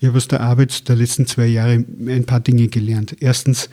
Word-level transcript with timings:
Ich 0.00 0.06
habe 0.06 0.16
aus 0.16 0.28
der 0.28 0.40
Arbeit 0.40 0.88
der 0.88 0.96
letzten 0.96 1.26
zwei 1.26 1.46
Jahre 1.46 1.72
ein 1.74 2.24
paar 2.24 2.40
Dinge 2.40 2.68
gelernt. 2.68 3.16
Erstens, 3.20 3.68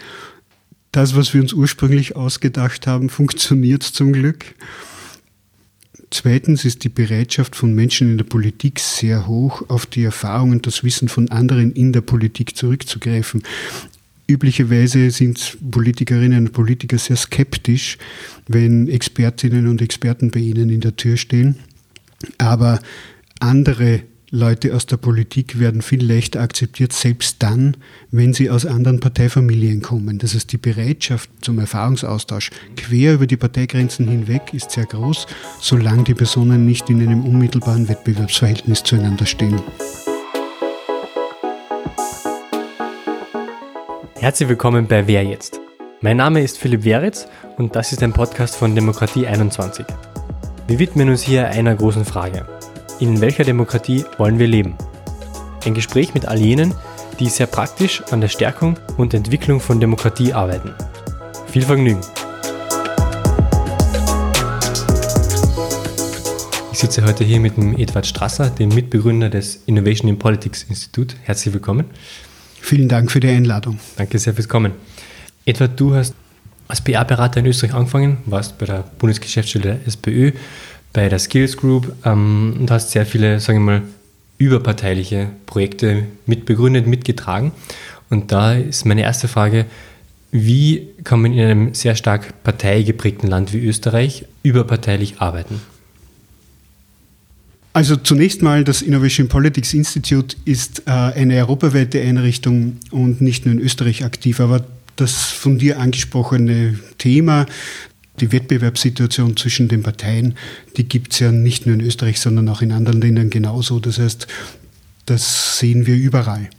das, 0.91 1.15
was 1.15 1.33
wir 1.33 1.41
uns 1.41 1.53
ursprünglich 1.53 2.17
ausgedacht 2.17 2.85
haben, 2.85 3.09
funktioniert 3.09 3.83
zum 3.83 4.11
Glück. 4.11 4.45
Zweitens 6.09 6.63
ist 6.65 6.83
die 6.83 6.89
Bereitschaft 6.89 7.55
von 7.55 7.73
Menschen 7.73 8.11
in 8.11 8.17
der 8.17 8.25
Politik 8.25 8.79
sehr 8.79 9.27
hoch, 9.27 9.63
auf 9.69 9.85
die 9.85 10.03
Erfahrung 10.03 10.51
und 10.51 10.67
das 10.67 10.83
Wissen 10.83 11.07
von 11.07 11.29
anderen 11.29 11.71
in 11.71 11.91
der 11.91 12.01
Politik 12.01 12.55
zurückzugreifen. 12.55 13.43
Üblicherweise 14.29 15.11
sind 15.11 15.57
Politikerinnen 15.71 16.47
und 16.47 16.53
Politiker 16.53 16.97
sehr 16.97 17.15
skeptisch, 17.15 17.97
wenn 18.47 18.89
Expertinnen 18.89 19.67
und 19.67 19.81
Experten 19.81 20.31
bei 20.31 20.39
ihnen 20.39 20.69
in 20.69 20.81
der 20.81 20.95
Tür 20.97 21.15
stehen. 21.15 21.57
Aber 22.37 22.81
andere 23.39 24.03
Leute 24.29 24.75
aus 24.75 24.85
der 24.85 24.97
Politik 24.97 25.57
werden 25.57 25.81
viel 25.81 26.03
leichter 26.03 26.41
akzeptiert, 26.41 26.91
selbst 26.91 27.41
dann, 27.41 27.77
wenn 28.11 28.33
sie 28.33 28.49
aus 28.49 28.65
anderen 28.65 28.99
Parteifamilien 28.99 29.81
kommen. 29.81 30.19
Das 30.19 30.35
heißt, 30.35 30.51
die 30.51 30.57
Bereitschaft 30.57 31.29
zum 31.39 31.59
Erfahrungsaustausch 31.59 32.51
quer 32.75 33.13
über 33.13 33.25
die 33.25 33.37
Parteigrenzen 33.37 34.05
hinweg 34.05 34.53
ist 34.53 34.71
sehr 34.71 34.85
groß, 34.85 35.27
solange 35.61 36.03
die 36.03 36.13
Personen 36.13 36.65
nicht 36.65 36.89
in 36.89 37.01
einem 37.01 37.23
unmittelbaren 37.23 37.87
Wettbewerbsverhältnis 37.87 38.83
zueinander 38.83 39.25
stehen. 39.25 39.61
Herzlich 44.15 44.49
willkommen 44.49 44.87
bei 44.87 45.07
Wer 45.07 45.23
jetzt? 45.23 45.61
Mein 46.01 46.17
Name 46.17 46.43
ist 46.43 46.57
Philipp 46.57 46.83
Weritz 46.83 47.27
und 47.57 47.77
das 47.77 47.93
ist 47.93 48.03
ein 48.03 48.11
Podcast 48.11 48.57
von 48.57 48.75
Demokratie 48.75 49.25
21. 49.25 49.85
Wir 50.67 50.79
widmen 50.79 51.07
uns 51.07 51.21
hier 51.21 51.47
einer 51.47 51.75
großen 51.75 52.03
Frage. 52.03 52.56
In 52.99 53.21
welcher 53.21 53.43
Demokratie 53.43 54.05
wollen 54.17 54.39
wir 54.39 54.47
leben? 54.47 54.75
Ein 55.63 55.75
Gespräch 55.75 56.15
mit 56.15 56.25
all 56.25 56.39
jenen, 56.39 56.73
die 57.19 57.29
sehr 57.29 57.45
praktisch 57.45 58.01
an 58.09 58.21
der 58.21 58.27
Stärkung 58.27 58.79
und 58.97 59.13
Entwicklung 59.13 59.59
von 59.59 59.79
Demokratie 59.79 60.33
arbeiten. 60.33 60.73
Viel 61.45 61.61
Vergnügen! 61.61 62.01
Ich 66.71 66.79
sitze 66.79 67.05
heute 67.05 67.23
hier 67.23 67.39
mit 67.39 67.55
dem 67.55 67.77
Edward 67.77 68.07
Strasser, 68.07 68.49
dem 68.49 68.69
Mitbegründer 68.69 69.29
des 69.29 69.61
Innovation 69.67 70.09
in 70.09 70.17
Politics 70.17 70.63
Institut. 70.63 71.15
Herzlich 71.21 71.53
willkommen. 71.53 71.85
Vielen 72.59 72.89
Dank 72.89 73.11
für 73.11 73.19
die 73.19 73.29
Einladung. 73.29 73.79
Danke 73.95 74.17
sehr 74.17 74.33
fürs 74.33 74.49
Kommen. 74.49 74.71
Edward, 75.45 75.79
du 75.79 75.93
hast 75.93 76.15
als 76.67 76.81
PR-Berater 76.81 77.41
in 77.41 77.45
Österreich 77.45 77.75
angefangen, 77.75 78.17
warst 78.25 78.57
bei 78.57 78.65
der 78.65 78.83
Bundesgeschäftsstelle 78.97 79.75
der 79.75 79.87
SPÖ, 79.87 80.31
bei 80.97 81.09
der 81.09 81.19
Skills 81.19 81.57
Group 81.57 81.93
ähm, 82.05 82.55
und 82.59 82.71
hast 82.71 82.89
sehr 82.89 83.05
viele, 83.05 83.39
sagen 83.39 83.59
wir 83.59 83.65
mal, 83.65 83.81
überparteiliche 84.39 85.29
Projekte 85.45 86.05
mitbegründet, 86.25 86.87
mitgetragen. 86.87 87.51
Und 88.09 88.31
da 88.31 88.55
ist 88.55 88.83
meine 88.83 89.03
erste 89.03 89.27
Frage, 89.27 89.67
wie 90.31 90.87
kann 91.03 91.21
man 91.21 91.33
in 91.33 91.39
einem 91.39 91.73
sehr 91.75 91.93
stark 91.93 92.41
parteigeprägten 92.43 93.29
Land 93.29 93.53
wie 93.53 93.63
Österreich 93.63 94.25
überparteilich 94.41 95.21
arbeiten? 95.21 95.61
Also 97.73 97.95
zunächst 97.95 98.41
mal, 98.41 98.63
das 98.63 98.81
Innovation 98.81 99.27
Politics 99.27 99.75
Institute 99.75 100.35
ist 100.45 100.87
äh, 100.87 100.91
eine 100.91 101.35
europaweite 101.35 102.01
Einrichtung 102.01 102.77
und 102.89 103.21
nicht 103.21 103.45
nur 103.45 103.53
in 103.53 103.61
Österreich 103.61 104.03
aktiv, 104.03 104.39
aber 104.39 104.65
das 104.95 105.25
von 105.25 105.59
dir 105.59 105.79
angesprochene 105.79 106.79
Thema, 106.97 107.45
die 108.19 108.31
Wettbewerbssituation 108.31 109.37
zwischen 109.37 109.67
den 109.67 109.83
Parteien, 109.83 110.35
die 110.75 110.87
gibt 110.87 111.13
es 111.13 111.19
ja 111.19 111.31
nicht 111.31 111.65
nur 111.65 111.75
in 111.75 111.81
Österreich, 111.81 112.19
sondern 112.19 112.49
auch 112.49 112.61
in 112.61 112.71
anderen 112.71 113.01
Ländern 113.01 113.29
genauso. 113.29 113.79
Das 113.79 113.99
heißt, 113.99 114.27
das 115.05 115.59
sehen 115.59 115.85
wir 115.85 115.95
überall. 115.95 116.49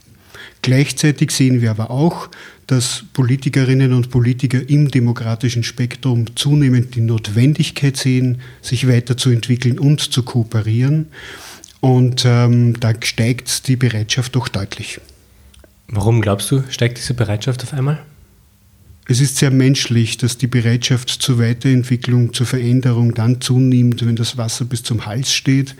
Gleichzeitig 0.61 1.31
sehen 1.31 1.61
wir 1.61 1.71
aber 1.71 1.89
auch, 1.89 2.29
dass 2.67 3.05
Politikerinnen 3.13 3.93
und 3.93 4.11
Politiker 4.11 4.69
im 4.69 4.91
demokratischen 4.91 5.63
Spektrum 5.63 6.35
zunehmend 6.35 6.95
die 6.95 7.01
Notwendigkeit 7.01 7.97
sehen, 7.97 8.41
sich 8.61 8.87
weiterzuentwickeln 8.87 9.79
und 9.79 10.01
zu 10.01 10.23
kooperieren. 10.23 11.07
Und 11.79 12.25
ähm, 12.25 12.79
da 12.79 12.93
steigt 13.01 13.67
die 13.67 13.75
Bereitschaft 13.75 14.35
doch 14.35 14.49
deutlich. 14.49 14.99
Warum 15.87 16.21
glaubst 16.21 16.51
du, 16.51 16.63
steigt 16.69 16.99
diese 16.99 17.13
Bereitschaft 17.13 17.63
auf 17.63 17.73
einmal? 17.73 17.99
Es 19.11 19.21
ist 19.21 19.37
sehr 19.37 19.49
menschlich, 19.49 20.17
dass 20.17 20.37
die 20.37 20.45
Bereitschaft 20.45 21.09
zur 21.09 21.39
Weiterentwicklung, 21.39 22.31
zur 22.31 22.45
Veränderung 22.45 23.15
dann 23.15 23.41
zunimmt, 23.41 24.05
wenn 24.05 24.15
das 24.15 24.37
Wasser 24.37 24.65
bis 24.65 24.83
zum 24.83 25.07
Hals 25.07 25.33
steht. 25.33 25.75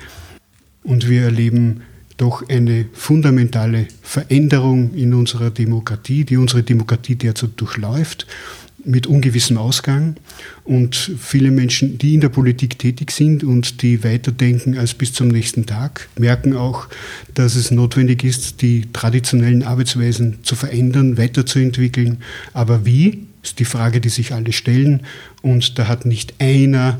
Und 0.81 1.07
wir 1.07 1.21
erleben 1.21 1.81
doch 2.17 2.49
eine 2.49 2.85
fundamentale 2.91 3.85
Veränderung 4.01 4.95
in 4.95 5.13
unserer 5.13 5.51
Demokratie, 5.51 6.25
die 6.25 6.37
unsere 6.37 6.63
Demokratie 6.63 7.17
derzeit 7.17 7.51
durchläuft, 7.57 8.25
mit 8.85 9.07
ungewissem 9.07 9.57
Ausgang. 9.57 10.15
Und 10.63 10.95
viele 11.19 11.51
Menschen, 11.51 11.97
die 11.97 12.13
in 12.13 12.21
der 12.21 12.29
Politik 12.29 12.79
tätig 12.79 13.11
sind 13.11 13.43
und 13.43 13.81
die 13.81 14.03
weiterdenken 14.03 14.77
als 14.77 14.93
bis 14.93 15.13
zum 15.13 15.27
nächsten 15.27 15.65
Tag, 15.65 16.09
merken 16.17 16.55
auch, 16.55 16.87
dass 17.33 17.55
es 17.55 17.71
notwendig 17.71 18.23
ist, 18.23 18.61
die 18.61 18.87
traditionellen 18.93 19.63
Arbeitsweisen 19.63 20.39
zu 20.43 20.55
verändern, 20.55 21.17
weiterzuentwickeln. 21.17 22.17
Aber 22.53 22.85
wie, 22.85 23.27
ist 23.43 23.59
die 23.59 23.65
Frage, 23.65 24.01
die 24.01 24.09
sich 24.09 24.33
alle 24.33 24.51
stellen. 24.51 25.03
Und 25.41 25.79
da 25.79 25.87
hat 25.87 26.05
nicht 26.05 26.35
einer 26.39 26.99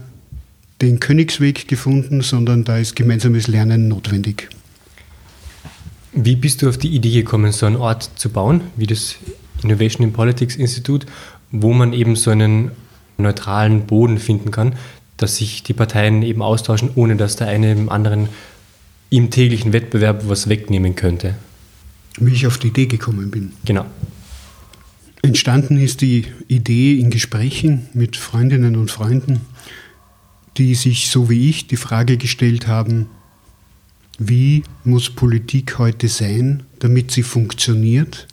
den 0.82 1.00
Königsweg 1.00 1.68
gefunden, 1.68 2.22
sondern 2.22 2.64
da 2.64 2.78
ist 2.78 2.96
gemeinsames 2.96 3.48
Lernen 3.48 3.88
notwendig. 3.88 4.50
Wie 6.14 6.36
bist 6.36 6.62
du 6.62 6.70
auf 6.70 6.78
die 6.78 6.90
Idee 6.90 7.12
gekommen, 7.12 7.52
so 7.52 7.66
einen 7.66 7.76
Ort 7.76 8.10
zu 8.16 8.30
bauen, 8.30 8.62
wie 8.78 8.88
das 8.88 9.16
Innovation 9.62 10.08
in 10.08 10.14
Politics 10.14 10.56
Institute, 10.56 11.06
wo 11.52 11.74
man 11.74 11.94
eben 11.94 12.16
so 12.16 12.32
einen 12.32 12.72
neutralen 13.18 13.86
Boden 13.86 14.18
finden 14.18 14.52
kann, 14.52 14.76
dass 15.18 15.38
sich 15.38 15.64
die 15.64 15.74
Parteien 15.74 16.24
eben 16.24 16.42
austauschen, 16.42 16.92
ohne 16.96 17.16
dass 17.16 17.36
der 17.36 17.48
eine 17.48 17.76
dem 17.76 17.90
anderen 17.90 18.30
im 19.10 19.30
täglichen 19.30 19.74
Wettbewerb 19.74 20.28
was 20.28 20.48
wegnehmen 20.48 20.96
könnte? 20.96 21.36
Wie 22.18 22.34
ich 22.34 22.48
auf 22.48 22.58
die 22.58 22.68
Idee 22.68 22.86
gekommen 22.86 23.32
bin. 23.32 23.52
Genau. 23.66 23.86
Entstanden 25.22 25.78
ist 25.78 26.02
die 26.02 26.26
Idee 26.48 26.98
in 26.98 27.10
Gesprächen 27.10 27.90
mit 27.94 28.16
Freundinnen 28.16 28.76
und 28.78 28.90
Freunden, 28.90 29.42
die 30.58 30.76
sich 30.76 31.10
so 31.10 31.30
wie 31.30 31.50
ich 31.50 31.68
die 31.68 31.76
Frage 31.76 32.18
gestellt 32.18 32.68
haben, 32.68 33.08
wie 34.18 34.64
muss 34.84 35.10
Politik 35.10 35.78
heute 35.78 36.08
sein, 36.08 36.64
damit 36.80 37.12
sie 37.12 37.24
funktioniert? 37.24 38.28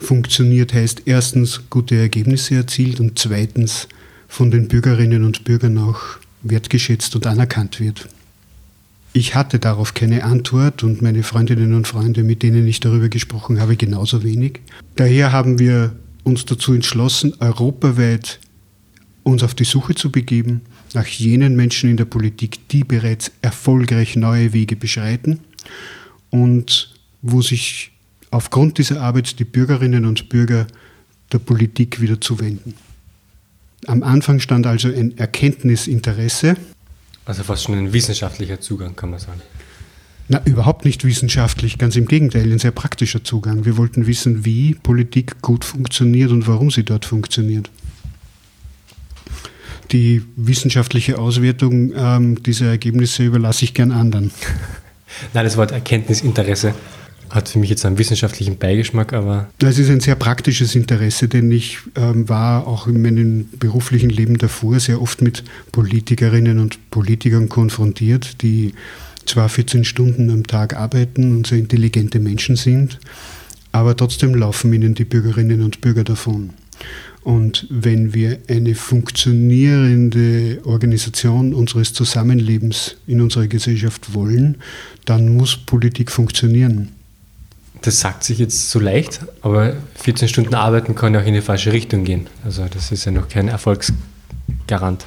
Funktioniert 0.00 0.72
heißt 0.72 1.02
erstens 1.06 1.62
gute 1.70 1.96
Ergebnisse 1.96 2.56
erzielt 2.56 3.00
und 3.00 3.18
zweitens 3.18 3.88
von 4.28 4.50
den 4.50 4.68
Bürgerinnen 4.68 5.24
und 5.24 5.44
Bürgern 5.44 5.78
auch 5.78 6.00
wertgeschätzt 6.42 7.14
und 7.14 7.26
anerkannt 7.26 7.80
wird. 7.80 8.08
Ich 9.12 9.34
hatte 9.34 9.58
darauf 9.58 9.92
keine 9.92 10.24
Antwort 10.24 10.82
und 10.82 11.02
meine 11.02 11.22
Freundinnen 11.22 11.74
und 11.74 11.86
Freunde, 11.86 12.24
mit 12.24 12.42
denen 12.42 12.66
ich 12.66 12.80
darüber 12.80 13.10
gesprochen 13.10 13.60
habe, 13.60 13.76
genauso 13.76 14.24
wenig. 14.24 14.60
Daher 14.96 15.32
haben 15.32 15.58
wir 15.58 15.92
uns 16.24 16.46
dazu 16.46 16.72
entschlossen, 16.72 17.34
europaweit 17.40 18.40
uns 19.22 19.42
auf 19.42 19.54
die 19.54 19.64
Suche 19.64 19.94
zu 19.94 20.10
begeben 20.10 20.62
nach 20.94 21.06
jenen 21.06 21.56
Menschen 21.56 21.90
in 21.90 21.96
der 21.96 22.04
Politik, 22.06 22.68
die 22.68 22.84
bereits 22.84 23.30
erfolgreich 23.42 24.16
neue 24.16 24.52
Wege 24.52 24.76
beschreiten 24.76 25.40
und 26.30 26.94
wo 27.20 27.42
sich 27.42 27.92
aufgrund 28.32 28.78
dieser 28.78 29.00
Arbeit 29.00 29.38
die 29.38 29.44
Bürgerinnen 29.44 30.04
und 30.04 30.28
Bürger 30.28 30.66
der 31.32 31.38
Politik 31.38 32.00
wieder 32.00 32.20
zuwenden. 32.20 32.74
Am 33.86 34.02
Anfang 34.02 34.40
stand 34.40 34.66
also 34.66 34.88
ein 34.88 35.16
Erkenntnisinteresse. 35.18 36.56
Also 37.24 37.42
fast 37.42 37.64
schon 37.64 37.76
ein 37.76 37.92
wissenschaftlicher 37.92 38.60
Zugang, 38.60 38.96
kann 38.96 39.10
man 39.10 39.18
sagen. 39.18 39.42
Na, 40.28 40.40
überhaupt 40.44 40.84
nicht 40.84 41.04
wissenschaftlich, 41.04 41.78
ganz 41.78 41.96
im 41.96 42.06
Gegenteil, 42.06 42.50
ein 42.50 42.58
sehr 42.58 42.70
praktischer 42.70 43.22
Zugang. 43.22 43.64
Wir 43.64 43.76
wollten 43.76 44.06
wissen, 44.06 44.44
wie 44.44 44.74
Politik 44.74 45.42
gut 45.42 45.64
funktioniert 45.64 46.30
und 46.30 46.46
warum 46.46 46.70
sie 46.70 46.84
dort 46.84 47.04
funktioniert. 47.04 47.70
Die 49.90 50.22
wissenschaftliche 50.36 51.18
Auswertung 51.18 51.92
ähm, 51.94 52.42
dieser 52.42 52.66
Ergebnisse 52.66 53.24
überlasse 53.24 53.64
ich 53.64 53.74
gern 53.74 53.90
anderen. 53.90 54.30
Nein, 55.34 55.44
das 55.44 55.56
Wort 55.56 55.72
Erkenntnisinteresse 55.72 56.72
hat 57.32 57.48
für 57.48 57.58
mich 57.58 57.70
jetzt 57.70 57.84
einen 57.86 57.98
wissenschaftlichen 57.98 58.58
Beigeschmack, 58.58 59.14
aber. 59.14 59.48
Es 59.62 59.78
ist 59.78 59.88
ein 59.90 60.00
sehr 60.00 60.16
praktisches 60.16 60.74
Interesse, 60.74 61.28
denn 61.28 61.50
ich 61.50 61.78
ähm, 61.96 62.28
war 62.28 62.66
auch 62.66 62.86
in 62.86 63.00
meinem 63.00 63.48
beruflichen 63.58 64.10
Leben 64.10 64.36
davor 64.36 64.78
sehr 64.80 65.00
oft 65.00 65.22
mit 65.22 65.42
Politikerinnen 65.72 66.58
und 66.58 66.90
Politikern 66.90 67.48
konfrontiert, 67.48 68.42
die 68.42 68.74
zwar 69.24 69.48
14 69.48 69.84
Stunden 69.84 70.30
am 70.30 70.46
Tag 70.46 70.76
arbeiten 70.76 71.34
und 71.34 71.46
sehr 71.46 71.58
intelligente 71.58 72.20
Menschen 72.20 72.56
sind, 72.56 72.98
aber 73.72 73.96
trotzdem 73.96 74.34
laufen 74.34 74.72
ihnen 74.72 74.94
die 74.94 75.06
Bürgerinnen 75.06 75.62
und 75.62 75.80
Bürger 75.80 76.04
davon. 76.04 76.50
Und 77.22 77.66
wenn 77.70 78.12
wir 78.12 78.40
eine 78.48 78.74
funktionierende 78.74 80.60
Organisation 80.64 81.54
unseres 81.54 81.94
Zusammenlebens 81.94 82.96
in 83.06 83.20
unserer 83.20 83.46
Gesellschaft 83.46 84.12
wollen, 84.12 84.58
dann 85.04 85.36
muss 85.36 85.56
Politik 85.56 86.10
funktionieren. 86.10 86.88
Das 87.82 87.98
sagt 88.00 88.22
sich 88.24 88.38
jetzt 88.38 88.70
so 88.70 88.78
leicht, 88.78 89.20
aber 89.42 89.74
14 89.96 90.28
Stunden 90.28 90.54
arbeiten 90.54 90.94
kann 90.94 91.14
ja 91.14 91.20
auch 91.20 91.26
in 91.26 91.34
die 91.34 91.40
falsche 91.40 91.72
Richtung 91.72 92.04
gehen. 92.04 92.28
Also 92.44 92.64
das 92.72 92.92
ist 92.92 93.04
ja 93.04 93.12
noch 93.12 93.28
kein 93.28 93.48
Erfolgsgarant. 93.48 95.04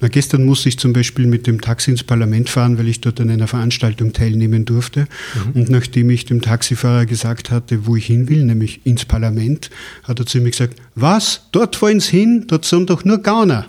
Na, 0.00 0.08
gestern 0.08 0.46
musste 0.46 0.70
ich 0.70 0.78
zum 0.78 0.94
Beispiel 0.94 1.26
mit 1.26 1.46
dem 1.46 1.60
Taxi 1.60 1.90
ins 1.90 2.04
Parlament 2.04 2.48
fahren, 2.48 2.78
weil 2.78 2.88
ich 2.88 3.02
dort 3.02 3.20
an 3.20 3.28
einer 3.28 3.46
Veranstaltung 3.46 4.14
teilnehmen 4.14 4.64
durfte. 4.64 5.06
Mhm. 5.34 5.60
Und 5.60 5.70
nachdem 5.70 6.08
ich 6.08 6.24
dem 6.24 6.40
Taxifahrer 6.40 7.04
gesagt 7.04 7.50
hatte, 7.50 7.86
wo 7.86 7.96
ich 7.96 8.06
hin 8.06 8.28
will, 8.28 8.44
nämlich 8.44 8.86
ins 8.86 9.04
Parlament, 9.04 9.68
hat 10.04 10.18
er 10.18 10.26
zu 10.26 10.38
mir 10.38 10.50
gesagt, 10.50 10.80
was? 10.94 11.42
Dort 11.52 11.82
wollen 11.82 12.00
Sie 12.00 12.20
hin? 12.20 12.44
Dort 12.46 12.64
sind 12.64 12.88
doch 12.88 13.04
nur 13.04 13.18
Gauner. 13.18 13.66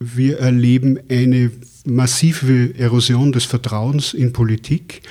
Wir 0.00 0.40
erleben 0.40 0.98
eine 1.08 1.52
massive 1.84 2.76
Erosion 2.76 3.30
des 3.30 3.44
Vertrauens 3.44 4.12
in 4.12 4.32
Politik, 4.32 5.02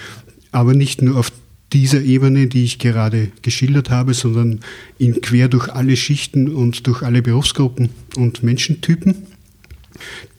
aber 0.51 0.73
nicht 0.73 1.01
nur 1.01 1.17
auf 1.17 1.31
dieser 1.75 2.01
Ebene, 2.01 2.47
die 2.47 2.63
ich 2.63 2.79
gerade 2.79 3.31
geschildert 3.41 3.89
habe, 3.89 4.13
sondern 4.13 4.61
in 4.97 5.21
quer 5.21 5.49
durch 5.49 5.69
alle 5.69 5.95
Schichten 5.95 6.47
und 6.47 6.87
durch 6.87 7.03
alle 7.03 7.21
Berufsgruppen 7.21 7.89
und 8.15 8.41
Menschentypen 8.41 9.27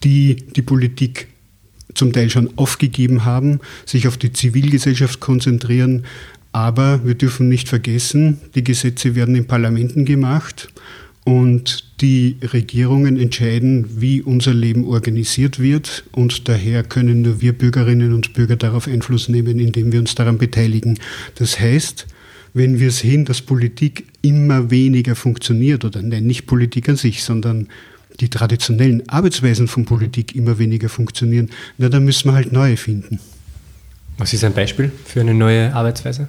die 0.02 0.36
die 0.54 0.62
Politik 0.62 1.28
zum 1.94 2.12
Teil 2.12 2.30
schon 2.30 2.50
aufgegeben 2.56 3.24
haben, 3.24 3.60
sich 3.86 4.06
auf 4.06 4.16
die 4.16 4.32
Zivilgesellschaft 4.32 5.20
konzentrieren. 5.20 6.04
Aber 6.52 7.04
wir 7.04 7.14
dürfen 7.14 7.48
nicht 7.48 7.68
vergessen, 7.68 8.38
die 8.54 8.64
Gesetze 8.64 9.14
werden 9.14 9.34
in 9.34 9.46
Parlamenten 9.46 10.04
gemacht 10.04 10.68
und 11.26 11.82
die 12.00 12.36
Regierungen 12.40 13.18
entscheiden, 13.18 14.00
wie 14.00 14.22
unser 14.22 14.54
Leben 14.54 14.84
organisiert 14.84 15.58
wird. 15.58 16.04
Und 16.12 16.48
daher 16.48 16.84
können 16.84 17.22
nur 17.22 17.40
wir 17.40 17.52
Bürgerinnen 17.52 18.12
und 18.12 18.32
Bürger 18.32 18.54
darauf 18.54 18.86
Einfluss 18.86 19.28
nehmen, 19.28 19.58
indem 19.58 19.90
wir 19.90 19.98
uns 19.98 20.14
daran 20.14 20.38
beteiligen. 20.38 21.00
Das 21.34 21.58
heißt, 21.58 22.06
wenn 22.54 22.78
wir 22.78 22.92
sehen, 22.92 23.24
dass 23.24 23.42
Politik 23.42 24.06
immer 24.22 24.70
weniger 24.70 25.16
funktioniert, 25.16 25.84
oder 25.84 26.00
nein, 26.00 26.28
nicht 26.28 26.46
Politik 26.46 26.88
an 26.88 26.96
sich, 26.96 27.24
sondern 27.24 27.66
die 28.20 28.30
traditionellen 28.30 29.08
Arbeitsweisen 29.08 29.66
von 29.66 29.84
Politik 29.84 30.36
immer 30.36 30.60
weniger 30.60 30.88
funktionieren, 30.88 31.50
na, 31.76 31.88
dann 31.88 32.04
müssen 32.04 32.28
wir 32.28 32.34
halt 32.34 32.52
neue 32.52 32.76
finden. 32.76 33.18
Was 34.16 34.32
ist 34.32 34.44
ein 34.44 34.54
Beispiel 34.54 34.92
für 35.04 35.22
eine 35.22 35.34
neue 35.34 35.74
Arbeitsweise? 35.74 36.28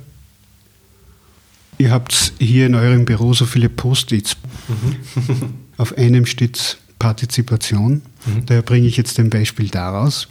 Ihr 1.78 1.92
habt 1.92 2.34
hier 2.40 2.66
in 2.66 2.76
eurem 2.76 3.06
Büro 3.06 3.34
so 3.34 3.46
viele 3.46 3.70
Post-its. 3.70 4.36
Mhm. 4.68 5.54
Auf 5.78 5.98
einem 5.98 6.26
steht 6.26 6.78
Partizipation. 7.00 8.02
Mhm. 8.26 8.46
Daher 8.46 8.64
bringe 8.64 8.88
ich 8.88 8.98
jetzt 8.98 9.20
ein 9.20 9.30
Beispiel 9.30 9.70
daraus. 9.70 10.28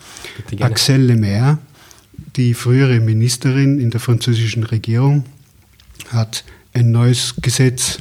Axel 0.60 1.02
Lemaire, 1.02 1.58
die 2.36 2.54
frühere 2.54 3.00
Ministerin 3.00 3.78
in 3.78 3.90
der 3.90 4.00
französischen 4.00 4.64
Regierung, 4.64 5.24
hat 6.08 6.44
ein 6.72 6.90
neues 6.90 7.34
Gesetz 7.40 7.98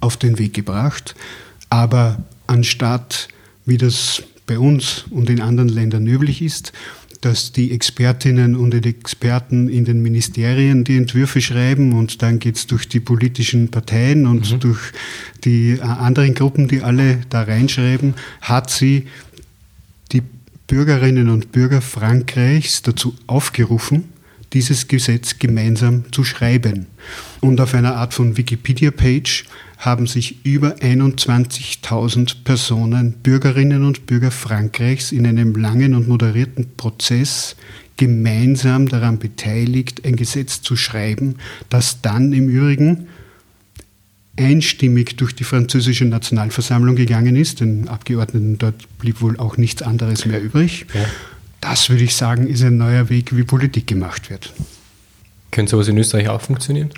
auf 0.00 0.16
den 0.16 0.38
Weg 0.38 0.54
gebracht, 0.54 1.14
aber 1.70 2.18
anstatt, 2.46 3.28
wie 3.64 3.78
das 3.78 4.22
bei 4.46 4.58
uns 4.58 5.04
und 5.10 5.28
in 5.28 5.40
anderen 5.40 5.68
Ländern 5.68 6.06
üblich 6.06 6.42
ist, 6.42 6.72
dass 7.26 7.50
die 7.50 7.72
Expertinnen 7.72 8.54
und 8.54 8.72
Experten 8.72 9.68
in 9.68 9.84
den 9.84 10.00
Ministerien 10.00 10.84
die 10.84 10.96
Entwürfe 10.96 11.40
schreiben 11.40 11.92
und 11.92 12.22
dann 12.22 12.38
geht 12.38 12.54
es 12.54 12.68
durch 12.68 12.88
die 12.88 13.00
politischen 13.00 13.68
Parteien 13.68 14.26
und 14.26 14.52
mhm. 14.52 14.60
durch 14.60 14.92
die 15.42 15.72
äh, 15.72 15.80
anderen 15.80 16.34
Gruppen, 16.34 16.68
die 16.68 16.82
alle 16.82 17.18
da 17.28 17.42
reinschreiben, 17.42 18.14
hat 18.42 18.70
sie 18.70 19.08
die 20.12 20.22
Bürgerinnen 20.68 21.28
und 21.28 21.50
Bürger 21.50 21.82
Frankreichs 21.82 22.82
dazu 22.82 23.16
aufgerufen, 23.26 24.04
dieses 24.52 24.88
Gesetz 24.88 25.38
gemeinsam 25.38 26.04
zu 26.12 26.24
schreiben. 26.24 26.86
Und 27.40 27.60
auf 27.60 27.74
einer 27.74 27.96
Art 27.96 28.14
von 28.14 28.36
Wikipedia-Page 28.36 29.44
haben 29.78 30.06
sich 30.06 30.44
über 30.44 30.76
21.000 30.76 32.44
Personen, 32.44 33.12
Bürgerinnen 33.22 33.84
und 33.84 34.06
Bürger 34.06 34.30
Frankreichs, 34.30 35.12
in 35.12 35.26
einem 35.26 35.54
langen 35.54 35.94
und 35.94 36.08
moderierten 36.08 36.76
Prozess 36.76 37.56
gemeinsam 37.96 38.88
daran 38.88 39.18
beteiligt, 39.18 40.04
ein 40.04 40.16
Gesetz 40.16 40.62
zu 40.62 40.76
schreiben, 40.76 41.36
das 41.68 42.02
dann 42.02 42.32
im 42.32 42.48
Übrigen 42.48 43.08
einstimmig 44.38 45.16
durch 45.16 45.34
die 45.34 45.44
französische 45.44 46.04
Nationalversammlung 46.04 46.96
gegangen 46.96 47.36
ist. 47.36 47.60
Den 47.60 47.88
Abgeordneten 47.88 48.58
dort 48.58 48.74
blieb 48.98 49.22
wohl 49.22 49.38
auch 49.38 49.56
nichts 49.56 49.82
anderes 49.82 50.26
mehr 50.26 50.42
übrig. 50.42 50.86
Ja. 50.92 51.06
Das 51.68 51.90
würde 51.90 52.04
ich 52.04 52.14
sagen, 52.14 52.46
ist 52.46 52.62
ein 52.62 52.76
neuer 52.76 53.08
Weg, 53.08 53.36
wie 53.36 53.42
Politik 53.42 53.88
gemacht 53.88 54.30
wird. 54.30 54.52
Könnte 55.50 55.70
sowas 55.70 55.88
in 55.88 55.98
Österreich 55.98 56.28
auch 56.28 56.40
funktionieren? 56.40 56.90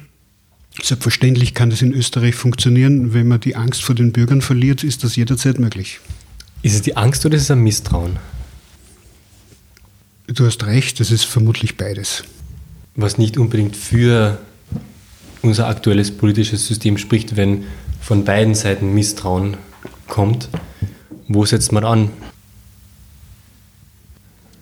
Selbstverständlich 0.82 1.54
kann 1.54 1.70
das 1.70 1.80
in 1.80 1.94
Österreich 1.94 2.34
funktionieren. 2.34 3.14
Wenn 3.14 3.28
man 3.28 3.40
die 3.40 3.56
Angst 3.56 3.82
vor 3.82 3.94
den 3.94 4.12
Bürgern 4.12 4.42
verliert, 4.42 4.84
ist 4.84 5.04
das 5.04 5.16
jederzeit 5.16 5.58
möglich. 5.58 6.00
Ist 6.60 6.74
es 6.74 6.82
die 6.82 6.98
Angst 6.98 7.24
oder 7.24 7.36
ist 7.36 7.44
es 7.44 7.50
ein 7.50 7.62
Misstrauen? 7.62 8.18
Du 10.26 10.44
hast 10.44 10.62
recht, 10.66 11.00
das 11.00 11.10
ist 11.12 11.24
vermutlich 11.24 11.78
beides. 11.78 12.24
Was 12.94 13.16
nicht 13.16 13.38
unbedingt 13.38 13.74
für 13.74 14.38
unser 15.40 15.66
aktuelles 15.66 16.10
politisches 16.10 16.66
System 16.66 16.98
spricht, 16.98 17.36
wenn 17.36 17.64
von 18.02 18.24
beiden 18.24 18.54
Seiten 18.54 18.92
Misstrauen 18.92 19.56
kommt. 20.08 20.50
Wo 21.26 21.46
setzt 21.46 21.72
man 21.72 21.84
an? 21.84 22.10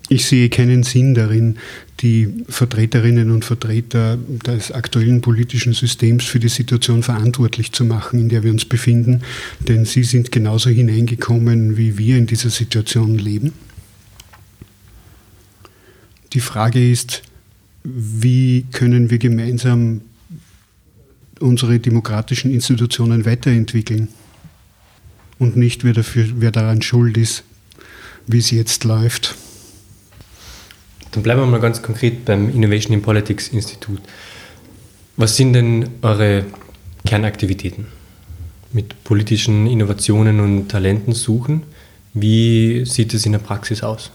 Ich 0.08 0.26
sehe 0.26 0.48
keinen 0.48 0.84
Sinn 0.84 1.14
darin, 1.14 1.56
die 2.00 2.44
Vertreterinnen 2.48 3.30
und 3.32 3.44
Vertreter 3.44 4.16
des 4.46 4.70
aktuellen 4.70 5.20
politischen 5.20 5.72
Systems 5.72 6.24
für 6.24 6.38
die 6.38 6.48
Situation 6.48 7.02
verantwortlich 7.02 7.72
zu 7.72 7.84
machen, 7.84 8.20
in 8.20 8.28
der 8.28 8.44
wir 8.44 8.52
uns 8.52 8.64
befinden, 8.64 9.22
denn 9.66 9.84
sie 9.84 10.04
sind 10.04 10.30
genauso 10.30 10.70
hineingekommen, 10.70 11.76
wie 11.76 11.98
wir 11.98 12.18
in 12.18 12.26
dieser 12.26 12.50
Situation 12.50 13.18
leben. 13.18 13.52
Die 16.34 16.40
Frage 16.40 16.88
ist, 16.88 17.22
wie 17.82 18.66
können 18.72 19.10
wir 19.10 19.18
gemeinsam 19.18 20.02
unsere 21.40 21.80
demokratischen 21.80 22.52
Institutionen 22.52 23.24
weiterentwickeln 23.24 24.08
und 25.38 25.56
nicht 25.56 25.82
wer, 25.82 25.92
dafür, 25.92 26.26
wer 26.36 26.52
daran 26.52 26.82
schuld 26.82 27.16
ist, 27.16 27.42
wie 28.26 28.38
es 28.38 28.50
jetzt 28.50 28.84
läuft. 28.84 29.36
Dann 31.16 31.22
bleiben 31.22 31.40
wir 31.40 31.46
mal 31.46 31.60
ganz 31.60 31.80
konkret 31.80 32.26
beim 32.26 32.54
Innovation 32.54 32.92
in 32.92 33.00
Politics 33.00 33.48
Institut. 33.48 34.00
Was 35.16 35.34
sind 35.34 35.54
denn 35.54 35.88
eure 36.02 36.44
Kernaktivitäten? 37.06 37.86
Mit 38.74 39.02
politischen 39.02 39.66
Innovationen 39.66 40.40
und 40.40 40.68
Talenten 40.68 41.14
suchen. 41.14 41.62
Wie 42.12 42.84
sieht 42.84 43.14
es 43.14 43.24
in 43.24 43.32
der 43.32 43.38
Praxis 43.38 43.82
aus? 43.82 44.10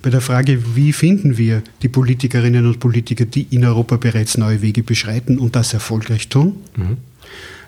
Bei 0.00 0.10
der 0.10 0.20
Frage, 0.20 0.76
wie 0.76 0.92
finden 0.92 1.38
wir 1.38 1.64
die 1.82 1.88
Politikerinnen 1.88 2.64
und 2.64 2.78
Politiker, 2.78 3.24
die 3.24 3.48
in 3.50 3.64
Europa 3.64 3.96
bereits 3.96 4.38
neue 4.38 4.62
Wege 4.62 4.84
beschreiten 4.84 5.40
und 5.40 5.56
das 5.56 5.74
erfolgreich 5.74 6.28
tun, 6.28 6.62
mhm. 6.76 6.98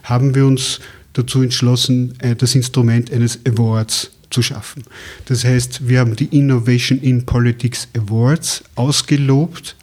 haben 0.04 0.36
wir 0.36 0.46
uns 0.46 0.78
dazu 1.12 1.42
entschlossen, 1.42 2.14
äh, 2.20 2.36
das 2.36 2.54
Instrument 2.54 3.12
eines 3.12 3.40
Awards 3.44 4.12
zu 4.30 4.42
schaffen. 4.42 4.84
Das 5.26 5.44
heißt, 5.44 5.88
wir 5.88 6.00
haben 6.00 6.16
die 6.16 6.36
Innovation 6.36 7.00
in 7.00 7.26
Politics 7.26 7.88
Awards 7.96 8.64
ausgelobt, 8.74 9.76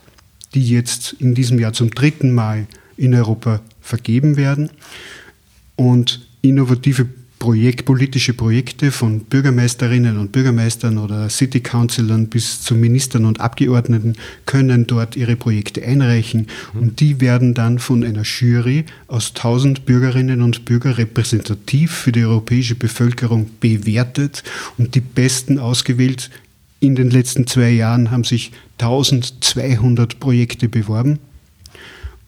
die 0.54 0.68
jetzt 0.68 1.14
in 1.20 1.34
diesem 1.34 1.60
Jahr 1.60 1.74
zum 1.74 1.92
dritten 1.92 2.32
Mal 2.32 2.68
in 2.98 3.16
Europa 3.16 3.62
vergeben 3.82 4.38
werden. 4.38 4.70
Und 5.76 6.28
innovative 6.42 7.08
Projekt, 7.44 7.84
politische 7.84 8.34
Projekte 8.34 8.90
von 8.90 9.20
Bürgermeisterinnen 9.20 10.18
und 10.18 10.32
Bürgermeistern 10.32 10.98
oder 10.98 11.30
City 11.30 11.60
Councilern 11.60 12.28
bis 12.28 12.62
zu 12.62 12.74
Ministern 12.74 13.26
und 13.26 13.42
Abgeordneten 13.42 14.16
können 14.46 14.88
dort 14.88 15.18
ihre 15.18 15.36
Projekte 15.36 15.84
einreichen 15.84 16.48
mhm. 16.72 16.80
und 16.80 17.00
die 17.02 17.20
werden 17.20 17.54
dann 17.54 17.80
von 17.80 18.06
einer 18.06 18.22
Jury 18.22 18.86
aus 19.08 19.34
1000 19.36 19.86
Bürgerinnen 19.86 20.42
und 20.42 20.64
Bürgern 20.64 20.94
repräsentativ 20.94 21.92
für 21.92 22.14
die 22.14 22.24
europäische 22.24 22.76
Bevölkerung 22.76 23.50
bewertet 23.60 24.46
und 24.78 24.96
die 24.96 25.02
besten 25.02 25.60
ausgewählt. 25.60 26.30
In 26.80 26.96
den 26.96 27.10
letzten 27.10 27.46
zwei 27.46 27.72
Jahren 27.72 28.10
haben 28.10 28.24
sich 28.24 28.54
1200 28.80 30.18
Projekte 30.22 30.70
beworben 30.70 31.20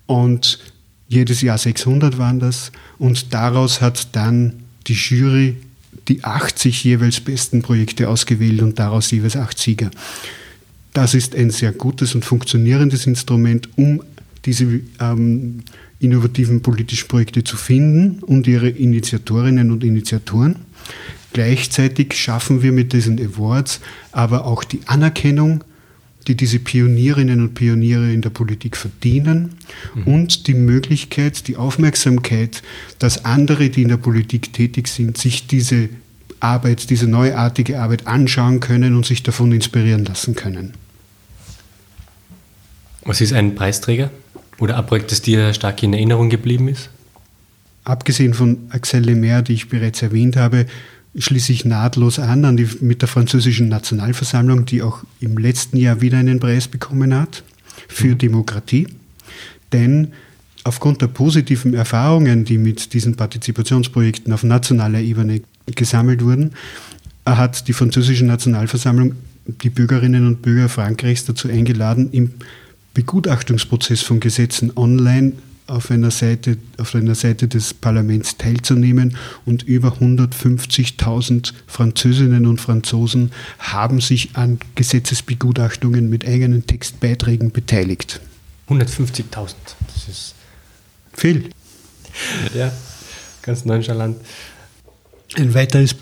und 0.08 0.60
jedes 1.08 1.40
Jahr 1.40 1.58
600 1.58 2.18
waren 2.18 2.42
das 2.42 2.74
und 2.98 3.34
daraus 3.34 3.80
hat 3.80 4.14
dann 4.14 4.65
die 4.88 4.94
Jury 4.94 5.58
die 6.08 6.24
80 6.24 6.84
jeweils 6.84 7.20
besten 7.20 7.62
Projekte 7.62 8.10
ausgewählt 8.10 8.62
und 8.62 8.78
daraus 8.80 9.12
jeweils 9.12 9.36
acht 9.36 9.58
Sieger. 9.58 9.90
Das 10.94 11.14
ist 11.14 11.36
ein 11.36 11.50
sehr 11.50 11.72
gutes 11.72 12.16
und 12.16 12.24
funktionierendes 12.24 13.08
Instrument, 13.08 13.70
um 13.76 14.04
diese 14.46 14.82
ähm, 15.00 15.64
innovativen 16.00 16.62
politischen 16.62 17.08
Projekte 17.08 17.44
zu 17.44 17.58
finden 17.58 18.20
und 18.24 18.48
ihre 18.48 18.70
Initiatorinnen 18.70 19.72
und 19.72 19.84
Initiatoren. 19.84 20.58
Gleichzeitig 21.34 22.14
schaffen 22.14 22.62
wir 22.62 22.72
mit 22.72 22.94
diesen 22.94 23.20
Awards 23.20 23.82
aber 24.12 24.46
auch 24.46 24.64
die 24.64 24.82
Anerkennung 24.86 25.64
die 26.28 26.36
diese 26.36 26.60
Pionierinnen 26.60 27.42
und 27.42 27.54
Pioniere 27.54 28.12
in 28.12 28.22
der 28.22 28.30
Politik 28.30 28.78
verdienen 28.78 29.56
mhm. 29.94 30.04
und 30.04 30.48
die 30.48 30.54
Möglichkeit, 30.54 31.48
die 31.48 31.58
Aufmerksamkeit, 31.58 32.64
dass 33.00 33.26
andere, 33.26 33.70
die 33.70 33.84
in 33.84 33.90
der 33.90 33.98
Politik 33.98 34.54
tätig 34.54 34.88
sind, 34.88 35.18
sich 35.18 35.48
diese 35.48 35.90
Arbeit, 36.40 36.90
diese 36.90 37.08
neuartige 37.08 37.80
Arbeit 37.80 38.08
anschauen 38.08 38.60
können 38.60 38.96
und 38.96 39.06
sich 39.06 39.24
davon 39.24 39.52
inspirieren 39.52 40.06
lassen 40.06 40.36
können. 40.36 40.74
Was 43.04 43.22
ist 43.22 43.34
ein 43.34 43.56
Preisträger 43.56 44.10
oder 44.60 44.78
ein 44.78 44.86
Projekt, 44.86 45.12
das 45.12 45.22
dir 45.22 45.54
stark 45.54 45.82
in 45.84 45.94
Erinnerung 45.94 46.30
geblieben 46.30 46.68
ist? 46.68 46.90
Abgesehen 47.84 48.34
von 48.34 48.58
Axel 48.70 49.04
Lemaire, 49.04 49.44
die 49.44 49.54
ich 49.54 49.70
bereits 49.70 50.02
erwähnt 50.02 50.38
habe, 50.38 50.66
schließe 51.18 51.54
ich 51.54 51.66
nahtlos 51.66 52.20
an, 52.20 52.46
an 52.46 52.58
die, 52.58 52.68
mit 52.82 53.02
der 53.02 53.08
französischen 53.08 53.70
Nationalversammlung, 53.70 54.66
die 54.66 54.82
auch 54.82 55.04
im 55.20 55.38
letzten 55.38 55.78
Jahr 55.78 56.02
wieder 56.02 56.18
einen 56.18 56.40
Preis 56.40 56.68
bekommen 56.68 57.16
hat 57.16 57.44
für 57.88 58.10
mhm. 58.10 58.18
Demokratie. 58.18 58.88
Denn 59.72 60.14
aufgrund 60.64 61.02
der 61.02 61.08
positiven 61.08 61.74
Erfahrungen, 61.74 62.44
die 62.46 62.58
mit 62.58 62.94
diesen 62.94 63.16
Partizipationsprojekten 63.16 64.34
auf 64.34 64.44
nationaler 64.44 65.00
Ebene 65.00 65.42
gesammelt 65.68 66.24
wurden, 66.24 66.52
hat 67.26 67.68
die 67.68 67.74
französische 67.74 68.26
Nationalversammlung 68.26 69.16
die 69.46 69.70
Bürgerinnen 69.70 70.28
und 70.28 70.42
Bürger 70.42 70.70
Frankreichs 70.70 71.26
dazu 71.26 71.48
eingeladen, 71.48 72.10
im 72.12 72.32
Begutachtungsprozess 72.94 74.02
von 74.02 74.20
Gesetzen 74.20 74.72
online 74.76 75.34
auf 75.68 75.90
einer 75.90 76.12
Seite, 76.12 76.58
auf 76.78 76.94
einer 76.94 77.16
Seite 77.16 77.48
des 77.48 77.74
Parlaments 77.74 78.38
teilzunehmen 78.38 79.18
und 79.46 79.64
über 79.64 79.98
150.000 80.00 81.54
Französinnen 81.66 82.46
und 82.46 82.62
Franzosen 82.62 83.32
haben 83.60 84.00
sich 84.00 84.36
an 84.36 84.60
Gesetzesbegutachtungen 84.76 86.10
mit 86.10 86.26
eigenen 86.28 86.68
Textbeiträgen 86.68 87.52
beteiligt. 87.52 88.22
150.000, 88.70 89.56
das 89.94 90.08
ist 90.08 90.36
viel. 91.14 91.50
Ja, 92.54 92.72
ganz 93.42 93.66
nonchalant. 93.66 94.18
Ein 95.36 95.54
weiteres 95.54 95.96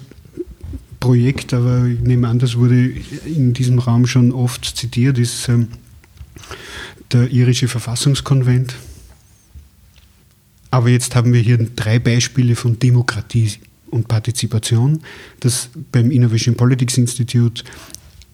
Projekt, 1.00 1.54
aber 1.54 1.86
ich 1.86 2.00
nehme 2.00 2.28
an, 2.28 2.40
das 2.40 2.56
wurde 2.56 2.90
in 3.26 3.54
diesem 3.54 3.80
Raum 3.80 4.08
schon 4.08 4.32
oft 4.32 4.64
zitiert, 4.78 5.18
ist 5.18 5.50
ähm, 5.50 5.70
der 7.12 7.30
irische 7.30 7.68
Verfassungskonvent. 7.68 8.76
Aber 10.74 10.90
jetzt 10.90 11.16
haben 11.16 11.34
wir 11.34 11.40
hier 11.40 11.60
drei 11.60 12.00
Beispiele 12.00 12.56
von 12.56 12.80
Demokratie 12.80 13.52
und 13.92 14.08
Partizipation. 14.08 15.04
Das 15.40 15.70
beim 15.92 16.10
Innovation 16.10 16.56
Politics 16.56 16.98
Institute 16.98 17.64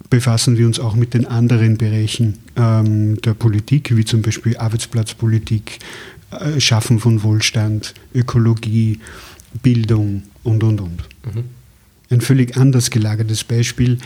befassen 0.10 0.58
wir 0.58 0.66
uns 0.66 0.80
auch 0.80 0.96
mit 0.96 1.14
den 1.14 1.26
anderen 1.26 1.78
Bereichen 1.78 2.38
ähm, 2.56 3.22
der 3.24 3.34
Politik, 3.34 3.94
wie 3.94 4.06
zum 4.06 4.22
Beispiel 4.22 4.56
Arbeitsplatzpolitik, 4.56 5.80
äh, 6.32 6.62
Schaffen 6.62 7.00
von 7.00 7.24
Wohlstand, 7.24 7.94
Ökologie, 8.16 9.00
Bildung 9.62 10.24
und, 10.44 10.64
und, 10.64 10.80
und. 10.80 11.04
Mhm. 11.26 11.44
Ein 12.10 12.22
völlig 12.22 12.56
anders 12.56 12.90
gelagertes 12.90 13.44
Beispiel 13.44 13.98